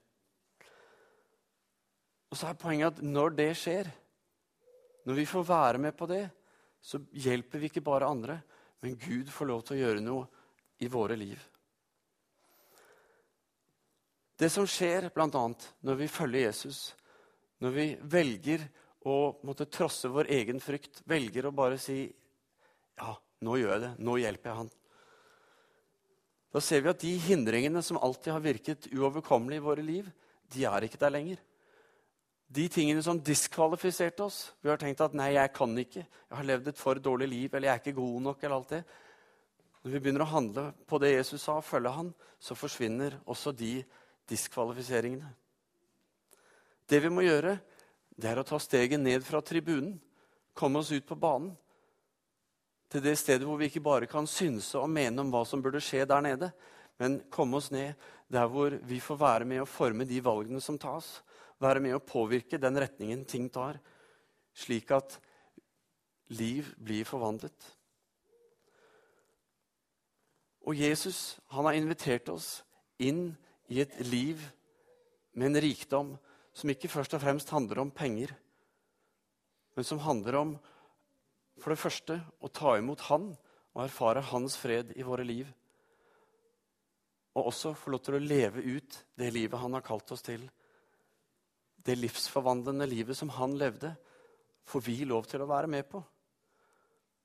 Og 2.33 2.38
så 2.40 2.49
er 2.49 2.57
poenget 2.57 2.95
at 2.95 3.05
når 3.05 3.35
det 3.37 3.51
skjer, 3.61 3.90
når 5.05 5.18
vi 5.18 5.29
får 5.29 5.45
være 5.45 5.81
med 5.85 5.92
på 5.99 6.09
det, 6.09 6.25
så 6.81 6.99
hjelper 7.12 7.61
vi 7.61 7.68
ikke 7.68 7.85
bare 7.85 8.09
andre, 8.09 8.38
men 8.81 8.97
Gud 8.97 9.29
får 9.31 9.51
lov 9.51 9.61
til 9.66 9.77
å 9.77 9.83
gjøre 9.83 10.05
noe 10.05 10.25
i 10.81 10.88
våre 10.90 11.18
liv. 11.21 11.37
Det 14.40 14.49
som 14.51 14.64
skjer 14.66 15.11
bl.a. 15.14 15.29
når 15.85 16.01
vi 16.01 16.09
følger 16.11 16.49
Jesus, 16.49 16.81
når 17.62 17.77
vi 17.77 17.87
velger 18.16 18.64
å 19.07 19.18
måtte 19.45 19.68
trosse 19.71 20.09
vår 20.11 20.33
egen 20.33 20.59
frykt, 20.62 21.05
velger 21.05 21.47
å 21.47 21.55
bare 21.55 21.77
si 21.79 22.01
ja, 22.09 23.12
nå 23.45 23.61
gjør 23.61 23.77
jeg 23.77 23.85
det, 23.85 23.92
nå 24.01 24.16
hjelper 24.25 24.51
jeg 24.51 24.61
han. 24.62 24.75
Da 26.53 26.64
ser 26.64 26.83
vi 26.83 26.95
at 26.97 27.05
de 27.05 27.12
hindringene 27.29 27.85
som 27.85 28.01
alltid 28.01 28.33
har 28.33 28.45
virket 28.45 28.90
uoverkommelige 28.97 29.61
i 29.61 29.68
våre 29.68 29.85
liv, 29.85 30.09
de 30.53 30.64
er 30.68 30.88
ikke 30.88 31.01
der 31.05 31.18
lenger 31.21 31.49
de 32.53 32.69
tingene 32.69 33.03
som 33.03 33.21
diskvalifiserte 33.21 34.25
oss. 34.27 34.53
Vi 34.61 34.69
har 34.69 34.77
tenkt 34.77 35.01
at 35.01 35.15
'nei, 35.15 35.33
jeg 35.33 35.53
kan 35.53 35.79
ikke', 35.79 36.05
'jeg 36.05 36.37
har 36.37 36.45
levd 36.45 36.69
et 36.69 36.79
for 36.79 36.95
dårlig 36.95 37.29
liv', 37.29 37.55
eller 37.55 37.69
'jeg 37.69 37.75
er 37.75 37.81
ikke 37.81 38.01
god 38.01 38.23
nok', 38.23 38.45
eller 38.45 38.57
alt 38.57 38.69
det. 38.69 38.85
Når 39.83 39.91
vi 39.91 39.99
begynner 39.99 40.21
å 40.21 40.35
handle 40.35 40.75
på 40.87 40.99
det 41.01 41.17
Jesus 41.17 41.43
sa, 41.43 41.57
og 41.57 41.65
følge 41.65 41.91
han, 41.91 42.15
så 42.38 42.55
forsvinner 42.55 43.21
også 43.27 43.57
de 43.57 43.85
diskvalifiseringene. 44.29 45.35
Det 46.88 47.03
vi 47.03 47.09
må 47.09 47.23
gjøre, 47.23 47.59
det 48.21 48.31
er 48.31 48.38
å 48.38 48.45
ta 48.45 48.59
steget 48.59 49.01
ned 49.01 49.25
fra 49.25 49.41
tribunen, 49.41 50.01
komme 50.55 50.79
oss 50.79 50.93
ut 50.93 51.07
på 51.07 51.19
banen. 51.19 51.57
Til 52.91 53.01
det 53.01 53.19
stedet 53.19 53.47
hvor 53.47 53.57
vi 53.57 53.65
ikke 53.65 53.81
bare 53.81 54.07
kan 54.07 54.27
synse 54.27 54.79
og 54.79 54.91
mene 54.91 55.19
om 55.21 55.31
hva 55.31 55.47
som 55.47 55.62
burde 55.62 55.81
skje 55.81 56.05
der 56.05 56.21
nede, 56.21 56.53
men 56.99 57.23
komme 57.31 57.57
oss 57.57 57.71
ned 57.71 57.95
der 58.29 58.47
hvor 58.47 58.71
vi 58.71 59.01
får 59.01 59.17
være 59.17 59.45
med 59.45 59.62
å 59.62 59.67
forme 59.67 60.05
de 60.05 60.21
valgene 60.21 60.61
som 60.61 60.79
tas 60.79 61.23
være 61.62 61.83
med 61.85 61.96
å 61.96 62.05
påvirke 62.05 62.61
den 62.61 62.79
retningen 62.83 63.25
ting 63.29 63.48
tar, 63.53 63.79
slik 64.53 64.90
at 64.94 65.16
liv 66.33 66.68
blir 66.81 67.07
forvandlet. 67.09 67.57
Og 70.62 70.79
Jesus 70.79 71.38
han 71.55 71.66
har 71.66 71.79
invitert 71.79 72.29
oss 72.33 72.61
inn 73.03 73.33
i 73.72 73.81
et 73.83 73.96
liv 74.07 74.42
med 75.35 75.51
en 75.51 75.62
rikdom 75.64 76.12
som 76.55 76.70
ikke 76.70 76.90
først 76.92 77.16
og 77.16 77.22
fremst 77.22 77.51
handler 77.55 77.81
om 77.83 77.90
penger, 77.94 78.35
men 79.75 79.87
som 79.88 80.03
handler 80.05 80.38
om 80.38 80.53
for 81.61 81.72
det 81.72 81.81
første 81.81 82.18
å 82.40 82.51
ta 82.53 82.77
imot 82.79 83.07
Han 83.09 83.31
og 83.72 83.85
erfare 83.87 84.25
Hans 84.33 84.57
fred 84.61 84.92
i 84.96 85.05
våre 85.07 85.25
liv. 85.25 85.48
Og 87.33 87.48
også 87.48 87.72
få 87.79 87.94
lov 87.94 88.03
til 88.05 88.18
å 88.18 88.25
leve 88.25 88.61
ut 88.61 88.98
det 89.16 89.31
livet 89.33 89.61
Han 89.61 89.79
har 89.79 89.85
kalt 89.87 90.12
oss 90.12 90.25
til 90.25 90.44
det 91.87 91.99
livsforvandlende 91.99 92.87
livet 92.87 93.18
som 93.18 93.31
han 93.37 93.57
levde, 93.59 93.92
får 94.68 94.85
vi 94.87 94.97
lov 95.09 95.27
til 95.31 95.42
å 95.42 95.51
være 95.51 95.71
med 95.71 95.88
på. 95.90 96.03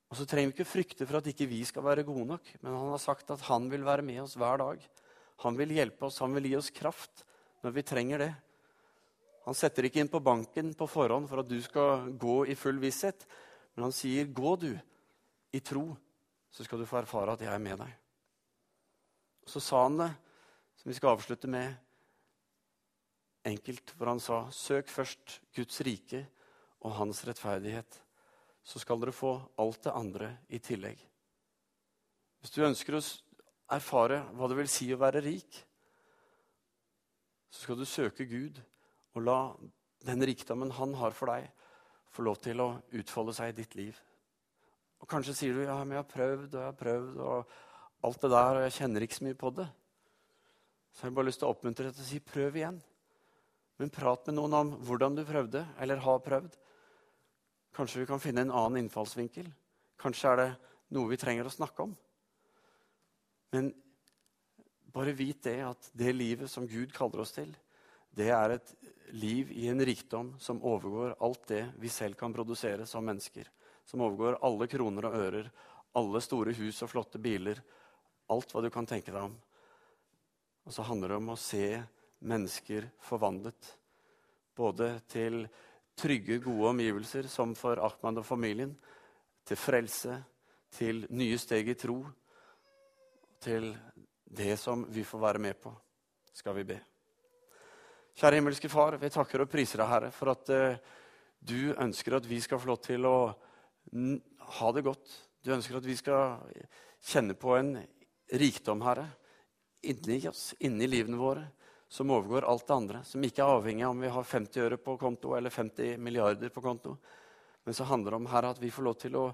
Og 0.08 0.15
så 0.17 0.26
trenger 0.26 0.52
vi 0.52 0.56
ikke 0.56 0.70
frykte 0.70 1.06
for 1.06 1.20
at 1.20 1.28
ikke 1.30 1.50
vi 1.50 1.60
skal 1.67 1.86
være 1.86 2.06
gode 2.08 2.26
nok, 2.30 2.50
men 2.62 2.74
han 2.74 2.93
har 2.93 3.02
sagt 3.04 3.32
at 3.34 3.43
han 3.50 3.67
vil 3.72 3.84
være 3.86 4.06
med 4.08 4.24
oss 4.24 4.38
hver 4.39 4.62
dag. 4.62 4.84
Han 5.43 5.58
vil 5.60 5.76
hjelpe 5.76 6.08
oss, 6.08 6.22
han 6.24 6.34
vil 6.38 6.48
gi 6.50 6.56
oss 6.58 6.72
kraft 6.74 7.26
når 7.65 7.76
vi 7.76 7.86
trenger 7.86 8.24
det. 8.24 8.32
Han 9.48 9.56
setter 9.56 9.88
ikke 9.88 10.02
inn 10.04 10.12
på 10.12 10.24
banken 10.24 10.74
på 10.76 10.88
forhånd 10.91 11.28
for 11.30 11.43
at 11.43 11.50
du 11.52 11.60
skal 11.63 12.10
gå 12.20 12.41
i 12.52 12.56
full 12.60 12.80
visshet, 12.82 13.28
men 13.76 13.88
han 13.88 13.96
sier, 13.96 14.26
'Gå, 14.26 14.56
du, 14.60 14.74
i 15.54 15.60
tro, 15.60 15.96
så 16.52 16.63
skal 16.63 16.80
du 16.80 16.86
få 16.86 16.98
erfare 16.98 17.34
at 17.34 17.41
jeg 17.41 17.54
er 17.54 17.60
med 17.60 17.80
deg'. 17.80 17.96
Og 19.43 19.50
Så 19.50 19.60
sa 19.60 19.84
han 19.84 19.98
det, 19.98 20.12
som 20.76 20.89
vi 20.89 20.96
skal 20.96 21.15
avslutte 21.15 21.48
med 21.48 21.76
enkelt, 23.48 23.94
hvor 23.98 24.12
han 24.12 24.22
sa 24.24 24.46
Søk 24.54 24.90
først 24.92 25.40
Guds 25.56 25.80
rike 25.86 26.26
og 26.86 26.96
hans 27.00 27.24
rettferdighet, 27.28 28.02
så 28.68 28.82
skal 28.84 29.00
dere 29.02 29.16
få 29.16 29.38
alt 29.60 29.86
det 29.88 29.96
andre 29.96 30.32
i 30.52 30.60
tillegg. 30.60 31.00
Hvis 32.42 32.54
du 32.54 32.66
ønsker 32.68 32.98
å 32.98 33.04
erfare 33.74 34.22
hva 34.36 34.50
det 34.50 34.58
vil 34.60 34.72
si 34.72 34.90
å 34.94 35.00
være 35.00 35.24
rik, 35.24 35.62
så 37.50 37.64
skal 37.64 37.80
du 37.80 37.88
søke 37.88 38.28
Gud 38.28 38.60
og 39.16 39.24
la 39.24 39.40
den 40.06 40.24
rikdommen 40.28 40.74
han 40.78 40.94
har 41.00 41.16
for 41.16 41.32
deg, 41.32 41.48
få 42.14 42.26
lov 42.28 42.38
til 42.44 42.62
å 42.62 42.70
utfolde 43.00 43.34
seg 43.36 43.52
i 43.52 43.58
ditt 43.62 43.76
liv. 43.80 43.98
Og 45.02 45.10
Kanskje 45.10 45.36
sier 45.38 45.58
du 45.58 45.64
ja, 45.64 45.78
men 45.84 45.98
jeg 45.98 46.04
har 46.04 46.12
prøvd 46.12 46.48
og 46.52 46.60
jeg 46.60 46.68
har 46.68 46.78
prøvd, 46.78 47.18
og 47.24 48.08
alt 48.08 48.22
det 48.22 48.32
der, 48.34 48.60
og 48.60 48.66
jeg 48.66 48.76
kjenner 48.78 49.06
ikke 49.06 49.18
så 49.18 49.28
mye 49.28 49.40
på 49.40 49.52
det. 49.58 49.68
Så 50.94 51.04
jeg 51.04 51.12
har 51.12 51.18
bare 51.18 51.30
lyst 51.30 51.42
til 51.42 51.48
å 51.48 51.54
oppmuntre 51.54 51.88
deg 51.88 51.98
til 51.98 52.06
å 52.06 52.10
si 52.10 52.22
prøv 52.26 52.58
igjen. 52.58 52.80
Men 53.78 53.94
prat 53.94 54.26
med 54.28 54.38
noen 54.40 54.56
om 54.58 54.72
hvordan 54.88 55.18
du 55.18 55.24
prøvde, 55.26 55.62
eller 55.80 56.02
har 56.02 56.24
prøvd. 56.26 56.56
Kanskje 57.78 58.02
vi 58.02 58.10
kan 58.10 58.22
finne 58.22 58.46
en 58.46 58.54
annen 58.54 58.84
innfallsvinkel. 58.84 59.50
Kanskje 60.02 60.32
er 60.32 60.42
det 60.42 60.50
noe 60.96 61.12
vi 61.12 61.20
trenger 61.22 61.46
å 61.46 61.54
snakke 61.54 61.86
om. 61.86 61.94
Men 63.54 63.70
bare 64.94 65.13
vit 65.13 65.44
det 65.46 65.60
at 65.68 65.90
det 65.94 66.16
livet 66.16 66.50
som 66.50 66.66
Gud 66.68 66.94
kaller 66.96 67.22
oss 67.22 67.36
til, 67.36 67.52
det 68.18 68.32
er 68.34 68.56
et 68.56 68.74
liv 69.13 69.52
i 69.54 69.68
en 69.70 69.84
rikdom 69.86 70.34
som 70.42 70.62
overgår 70.66 71.13
alt 71.22 71.44
det 71.52 71.63
vi 71.78 71.90
selv 71.94 72.18
kan 72.18 72.34
produsere 72.34 72.88
som 72.90 73.06
mennesker. 73.06 73.46
Som 73.86 74.02
overgår 74.02 74.40
alle 74.44 74.68
kroner 74.68 75.06
og 75.08 75.20
ører, 75.20 75.52
alle 75.98 76.22
store 76.22 76.56
hus 76.58 76.82
og 76.82 76.92
flotte 76.92 77.22
biler. 77.22 77.62
Alt 78.34 78.52
hva 78.52 78.63
du 78.66 78.72
kan 78.74 78.90
tenke 78.90 79.13
deg 79.13 79.30
om. 79.30 79.38
Og 80.68 80.74
så 80.74 80.84
handler 80.84 81.13
det 81.13 81.20
om 81.22 81.30
å 81.32 81.40
se 81.40 81.78
mennesker 82.19 82.89
forvandlet. 83.03 83.73
Både 84.56 84.99
til 85.10 85.45
trygge, 85.97 86.39
gode 86.41 86.71
omgivelser, 86.73 87.27
som 87.30 87.56
for 87.56 87.80
Ahmad 87.82 88.21
og 88.21 88.25
familien. 88.25 88.73
Til 89.45 89.58
frelse, 89.58 90.17
til 90.71 91.06
nye 91.10 91.38
steg 91.38 91.69
i 91.69 91.77
tro. 91.77 92.01
Til 93.41 93.71
det 94.27 94.58
som 94.60 94.86
vi 94.89 95.03
får 95.08 95.19
være 95.19 95.39
med 95.41 95.60
på, 95.62 95.71
skal 96.34 96.56
vi 96.58 96.67
be. 96.67 96.77
Kjære 98.17 98.39
himmelske 98.39 98.69
Far, 98.69 98.97
vi 98.97 99.10
takker 99.13 99.43
og 99.43 99.49
priser 99.49 99.80
deg, 99.80 99.89
Herre, 99.91 100.10
for 100.12 100.34
at 100.34 100.49
uh, 100.49 100.95
du 101.38 101.69
ønsker 101.77 102.17
at 102.17 102.25
vi 102.25 102.39
skal 102.41 102.60
få 102.60 102.71
lov 102.71 102.80
til 102.82 103.06
å 103.06 103.17
ha 104.58 104.71
det 104.73 104.84
godt. 104.84 105.13
Du 105.45 105.53
ønsker 105.53 105.77
at 105.77 105.86
vi 105.86 105.95
skal 105.95 106.41
kjenne 107.08 107.38
på 107.38 107.53
en 107.56 107.75
rikdom, 108.41 108.82
Herre, 108.84 109.06
inni 109.86 110.17
oss, 110.27 110.49
inni 110.65 110.89
livene 110.89 111.21
våre 111.21 111.45
som 111.88 112.12
overgår 112.12 112.45
alt 112.47 112.67
det 112.67 112.73
andre. 112.73 113.04
Som 113.04 113.23
ikke 113.23 113.43
er 113.43 113.54
avhengig 113.58 113.86
av 113.86 113.95
om 113.95 114.04
vi 114.04 114.12
har 114.12 114.23
50 114.23 114.65
øre 114.65 114.78
på 114.82 114.97
konto 115.00 115.36
eller 115.38 115.54
50 115.54 115.97
milliarder 116.04 116.52
på 116.54 116.62
konto. 116.62 116.97
Men 117.63 117.73
så 117.73 117.88
handler 117.88 118.12
det 118.12 118.19
om 118.21 118.30
Herre, 118.32 118.52
at 118.52 118.62
vi 118.62 118.71
får 118.71 118.84
lov 118.84 118.97
til 119.02 119.15
å 119.19 119.26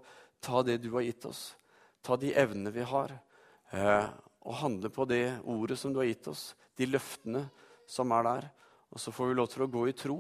ta 0.41 0.63
det 0.65 0.79
du 0.81 0.91
har 0.95 1.05
gitt 1.05 1.25
oss. 1.29 1.55
Ta 2.01 2.17
de 2.17 2.33
evnene 2.33 2.73
vi 2.73 2.81
har, 2.81 3.11
eh, 3.71 4.07
og 4.43 4.59
handle 4.59 4.89
på 4.89 5.05
det 5.05 5.39
ordet 5.45 5.77
som 5.79 5.93
du 5.93 5.99
har 5.99 6.09
gitt 6.09 6.27
oss. 6.27 6.55
De 6.75 6.85
løftene 6.85 7.49
som 7.87 8.11
er 8.11 8.23
der. 8.23 8.49
Og 8.91 8.99
så 8.99 9.11
får 9.11 9.27
vi 9.27 9.33
lov 9.33 9.47
til 9.49 9.63
å 9.63 9.71
gå 9.71 9.87
i 9.87 9.93
tro. 9.93 10.17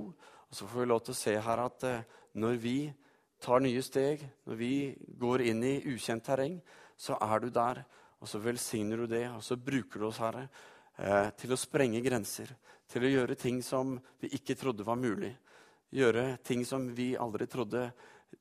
Og 0.49 0.53
så 0.53 0.67
får 0.67 0.79
vi 0.79 0.85
lov 0.85 1.01
til 1.03 1.13
å 1.13 1.21
se 1.21 1.39
her 1.39 1.57
at 1.65 1.83
eh, 1.83 2.05
når 2.33 2.57
vi 2.61 2.93
tar 3.41 3.59
nye 3.59 3.81
steg, 3.81 4.23
når 4.45 4.55
vi 4.55 4.95
går 5.19 5.41
inn 5.41 5.63
i 5.63 5.81
ukjent 5.91 6.23
terreng, 6.23 6.61
så 6.97 7.17
er 7.19 7.39
du 7.39 7.49
der. 7.49 7.83
Og 8.21 8.29
så 8.29 8.39
velsigner 8.39 9.03
du 9.03 9.07
det, 9.07 9.25
og 9.33 9.43
så 9.43 9.57
bruker 9.59 9.99
du 9.99 10.07
oss, 10.07 10.21
Herre, 10.23 10.47
til 10.93 11.53
å 11.53 11.57
sprenge 11.57 12.03
grenser, 12.05 12.51
til 12.85 13.07
å 13.07 13.09
gjøre 13.09 13.35
ting 13.39 13.63
som 13.65 13.95
vi 14.21 14.29
ikke 14.37 14.53
trodde 14.59 14.85
var 14.85 14.99
mulig. 15.01 15.31
Gjøre 15.93 16.37
ting 16.45 16.61
som 16.65 16.85
vi 16.93 17.15
aldri 17.17 17.47
trodde 17.49 17.87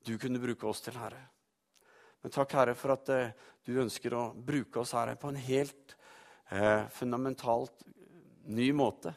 du 0.05 0.17
kunne 0.17 0.41
bruke 0.41 0.67
oss 0.69 0.81
til, 0.81 0.95
Herre. 0.97 1.21
Men 2.23 2.31
takk, 2.31 2.53
Herre, 2.55 2.73
for 2.79 2.95
at 2.95 3.09
eh, 3.11 3.33
du 3.67 3.75
ønsker 3.81 4.13
å 4.15 4.29
bruke 4.33 4.79
oss, 4.79 4.93
Herre, 4.95 5.17
på 5.19 5.29
en 5.29 5.39
helt 5.43 5.95
eh, 6.49 6.85
fundamentalt 6.95 7.83
ny 8.47 8.69
måte. 8.75 9.11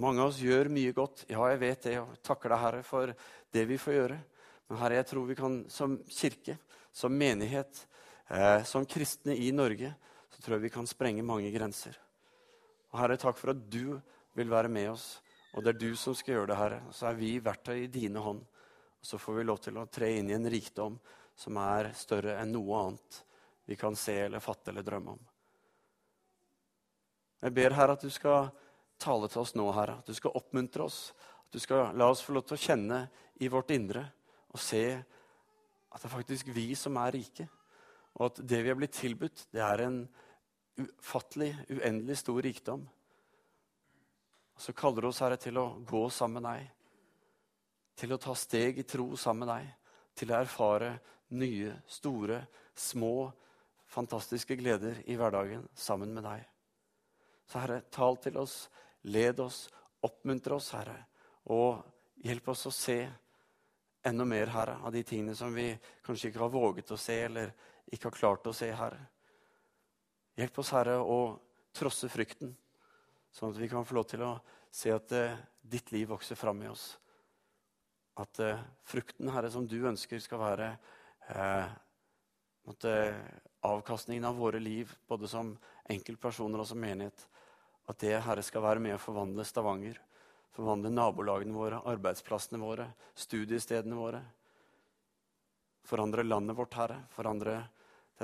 Mange 0.00 0.22
av 0.22 0.30
oss 0.30 0.42
gjør 0.42 0.70
mye 0.72 0.92
godt. 0.96 1.24
Ja, 1.32 1.42
jeg 1.50 1.62
vet 1.62 1.88
det, 1.88 1.96
og 2.02 2.18
takker 2.26 2.52
deg, 2.52 2.62
Herre, 2.62 2.82
for 2.86 3.14
det 3.50 3.64
vi 3.70 3.80
får 3.80 3.96
gjøre. 3.96 4.20
Men 4.68 4.82
Herre, 4.82 5.00
jeg 5.00 5.08
tror 5.10 5.26
vi 5.30 5.38
kan 5.38 5.56
som 5.72 5.96
kirke, 6.12 6.58
som 6.92 7.16
menighet, 7.16 7.82
eh, 8.28 8.60
som 8.68 8.86
kristne 8.86 9.34
i 9.34 9.50
Norge, 9.56 9.94
så 10.30 10.44
tror 10.44 10.58
jeg 10.58 10.68
vi 10.68 10.74
kan 10.76 10.86
sprenge 10.86 11.26
mange 11.26 11.50
grenser. 11.54 11.96
Og 12.90 12.98
Herre, 12.98 13.18
takk 13.20 13.38
for 13.38 13.52
at 13.52 13.62
du 13.70 13.98
vil 14.38 14.50
være 14.50 14.70
med 14.72 14.90
oss. 14.92 15.20
Og 15.54 15.64
det 15.64 15.74
er 15.74 15.80
du 15.82 15.96
som 15.98 16.14
skal 16.14 16.36
gjøre 16.36 16.50
det, 16.52 16.58
Herre. 16.58 16.80
Så 16.94 17.08
er 17.10 17.18
vi 17.18 17.32
verktøy 17.42 17.84
i 17.84 17.90
dine 17.90 18.22
hånd. 18.22 18.42
Og 19.00 19.06
så 19.06 19.18
får 19.18 19.38
vi 19.38 19.46
lov 19.46 19.60
til 19.64 19.78
å 19.80 19.88
tre 19.90 20.12
inn 20.18 20.30
i 20.30 20.36
en 20.36 20.50
rikdom 20.50 20.98
som 21.38 21.58
er 21.62 21.92
større 21.96 22.36
enn 22.42 22.52
noe 22.54 22.84
annet 22.84 23.20
vi 23.70 23.76
kan 23.78 23.94
se 23.96 24.16
eller 24.26 24.42
fatte 24.42 24.72
eller 24.72 24.82
drømme 24.82 25.14
om. 25.14 25.20
Jeg 27.40 27.54
ber, 27.56 27.74
Herre, 27.78 27.94
at 27.94 28.02
du 28.04 28.10
skal 28.12 28.50
tale 29.00 29.28
til 29.30 29.40
oss 29.44 29.54
nå, 29.56 29.64
Herre. 29.72 30.00
At 30.02 30.10
du 30.10 30.16
skal 30.16 30.34
oppmuntre 30.36 30.84
oss. 30.84 31.12
At 31.46 31.54
du 31.54 31.62
skal 31.62 31.94
la 31.96 32.10
oss 32.10 32.22
få 32.26 32.34
lov 32.36 32.48
til 32.48 32.58
å 32.58 32.64
kjenne 32.64 33.04
i 33.40 33.48
vårt 33.48 33.72
indre 33.72 34.04
og 34.50 34.58
se 34.60 34.82
at 34.98 36.02
det 36.02 36.08
er 36.08 36.12
faktisk 36.12 36.50
vi 36.54 36.72
som 36.78 36.98
er 37.00 37.14
rike. 37.14 37.46
Og 38.18 38.26
at 38.26 38.42
det 38.42 38.60
vi 38.64 38.72
har 38.72 38.78
blitt 38.78 38.98
tilbudt, 38.98 39.46
det 39.54 39.62
er 39.62 39.84
en 39.86 40.02
ufattelig, 40.80 41.52
uendelig 41.68 42.18
stor 42.20 42.42
rikdom. 42.42 42.86
Og 44.54 44.64
så 44.64 44.74
kaller 44.76 45.02
du 45.02 45.08
oss, 45.08 45.20
Herre, 45.24 45.38
til 45.40 45.58
å 45.60 45.66
gå 45.88 46.02
sammen 46.12 46.42
med 46.42 46.50
deg. 46.50 46.66
Til 48.00 48.14
å 48.14 48.20
ta 48.20 48.34
steg 48.36 48.80
i 48.80 48.86
tro 48.88 49.12
sammen 49.16 49.46
med 49.46 49.54
deg. 49.54 49.70
Til 50.20 50.32
å 50.32 50.40
erfare 50.40 50.90
nye, 51.36 51.74
store, 51.88 52.42
små, 52.74 53.30
fantastiske 53.90 54.56
gleder 54.56 55.02
i 55.10 55.16
hverdagen 55.18 55.66
sammen 55.74 56.12
med 56.14 56.26
deg. 56.26 56.44
Så 57.50 57.58
Herre, 57.58 57.80
tal 57.90 58.20
til 58.22 58.38
oss, 58.38 58.68
led 59.10 59.40
oss, 59.42 59.64
oppmuntre 60.06 60.54
oss, 60.54 60.70
Herre, 60.76 60.98
og 61.50 61.80
hjelp 62.22 62.52
oss 62.52 62.66
å 62.68 62.74
se 62.74 63.00
enda 64.06 64.24
mer, 64.24 64.52
Herre, 64.54 64.76
av 64.84 64.92
de 64.94 65.02
tingene 65.02 65.34
som 65.36 65.54
vi 65.54 65.72
kanskje 66.06 66.30
ikke 66.30 66.44
har 66.44 66.52
våget 66.54 66.92
å 66.94 67.00
se, 67.00 67.16
eller 67.26 67.50
ikke 67.90 68.08
har 68.08 68.16
klart 68.16 68.46
å 68.46 68.54
se, 68.54 68.70
Herre. 68.72 69.00
Hjelp 70.40 70.58
oss, 70.62 70.70
Herre, 70.72 70.94
å 71.04 71.36
trosse 71.76 72.08
frykten, 72.08 72.54
sånn 73.28 73.50
at 73.52 73.58
vi 73.60 73.66
kan 73.68 73.84
få 73.84 73.98
lov 73.98 74.06
til 74.08 74.22
å 74.24 74.30
se 74.72 74.88
at 74.94 75.12
uh, 75.12 75.34
ditt 75.60 75.90
liv 75.92 76.08
vokser 76.08 76.38
fram 76.38 76.62
i 76.64 76.70
oss. 76.70 76.94
At 78.16 78.40
uh, 78.40 78.62
frukten, 78.88 79.28
Herre, 79.34 79.50
som 79.52 79.66
du 79.68 79.76
ønsker 79.90 80.22
skal 80.24 80.40
være 80.40 80.68
uh, 81.28 81.66
måtte, 82.64 82.94
avkastningen 83.68 84.24
av 84.30 84.40
våre 84.40 84.62
liv, 84.64 84.94
både 85.10 85.28
som 85.28 85.52
enkeltpersoner 85.92 86.64
og 86.64 86.70
som 86.70 86.80
menighet, 86.80 87.26
at 87.92 88.00
det, 88.00 88.14
Herre, 88.24 88.46
skal 88.46 88.64
være 88.64 88.80
med 88.80 88.96
å 88.96 89.02
forvandle 89.02 89.44
Stavanger. 89.44 90.00
Forvandle 90.56 90.94
nabolagene 90.94 91.52
våre, 91.52 91.82
arbeidsplassene 91.92 92.62
våre, 92.64 92.88
studiestedene 93.12 94.00
våre. 94.00 94.24
Forandre 95.84 96.24
landet 96.24 96.56
vårt, 96.56 96.80
Herre. 96.80 97.02
Forandre 97.12 97.60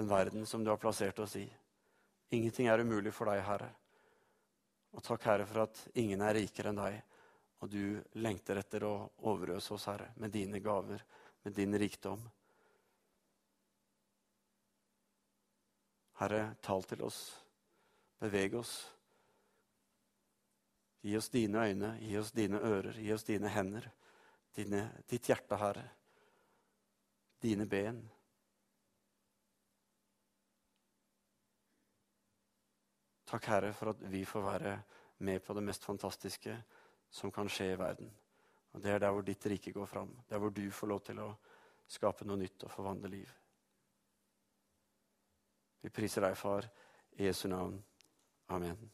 den 0.01 0.09
verden 0.09 0.49
som 0.49 0.65
du 0.65 0.73
har 0.73 0.81
plassert 0.81 1.21
oss 1.21 1.37
i. 1.45 1.47
Ingenting 2.35 2.67
er 2.67 2.83
umulig 2.83 3.13
for 3.15 3.31
deg, 3.31 3.43
Herre. 3.47 3.69
Og 4.97 5.05
takk, 5.05 5.27
Herre, 5.29 5.47
for 5.47 5.67
at 5.67 5.83
ingen 6.01 6.25
er 6.25 6.35
rikere 6.35 6.73
enn 6.73 6.81
deg. 6.81 6.97
Og 7.63 7.71
du 7.73 8.01
lengter 8.21 8.59
etter 8.61 8.85
å 8.85 8.95
overøse 9.29 9.75
oss, 9.77 9.87
Herre, 9.91 10.11
med 10.21 10.35
dine 10.35 10.61
gaver, 10.65 11.05
med 11.45 11.55
din 11.57 11.77
rikdom. 11.79 12.25
Herre, 16.21 16.57
tal 16.65 16.85
til 16.89 17.05
oss. 17.07 17.21
Beveg 18.21 18.57
oss. 18.57 18.75
Gi 21.07 21.15
oss 21.19 21.29
dine 21.31 21.63
øyne, 21.69 21.93
gi 22.03 22.17
oss 22.19 22.33
dine 22.35 22.59
ører, 22.59 22.97
gi 22.99 23.13
oss 23.15 23.25
dine 23.29 23.53
hender. 23.53 23.85
Dine, 24.57 24.89
ditt 25.07 25.29
hjerte, 25.29 25.59
Herre. 25.61 25.85
Dine 27.45 27.67
ben. 27.69 28.01
Takk, 33.27 33.49
Herre, 33.51 33.73
for 33.75 33.91
at 33.91 34.05
vi 34.13 34.25
får 34.25 34.43
være 34.45 34.77
med 35.19 35.41
på 35.41 35.55
det 35.55 35.63
mest 35.63 35.85
fantastiske 35.85 36.55
som 37.11 37.33
kan 37.33 37.49
skje 37.49 37.73
i 37.73 37.79
verden. 37.79 38.11
Og 38.73 38.83
Det 38.83 38.91
er 38.91 38.99
der 38.99 39.11
hvor 39.11 39.23
ditt 39.23 39.47
rike 39.47 39.73
går 39.73 39.87
fram. 39.87 40.11
Det 40.29 40.35
er 40.35 40.39
hvor 40.39 40.51
du 40.51 40.71
får 40.71 40.87
lov 40.87 41.01
til 41.01 41.19
å 41.19 41.31
skape 41.89 42.27
noe 42.27 42.37
nytt 42.37 42.65
og 42.65 42.71
forvandle 42.71 43.09
liv. 43.09 43.31
Vi 45.83 45.91
priser 45.91 46.27
deg, 46.27 46.37
Far, 46.37 46.69
i 47.17 47.27
Jesu 47.27 47.49
navn. 47.49 47.79
Amen. 48.49 48.91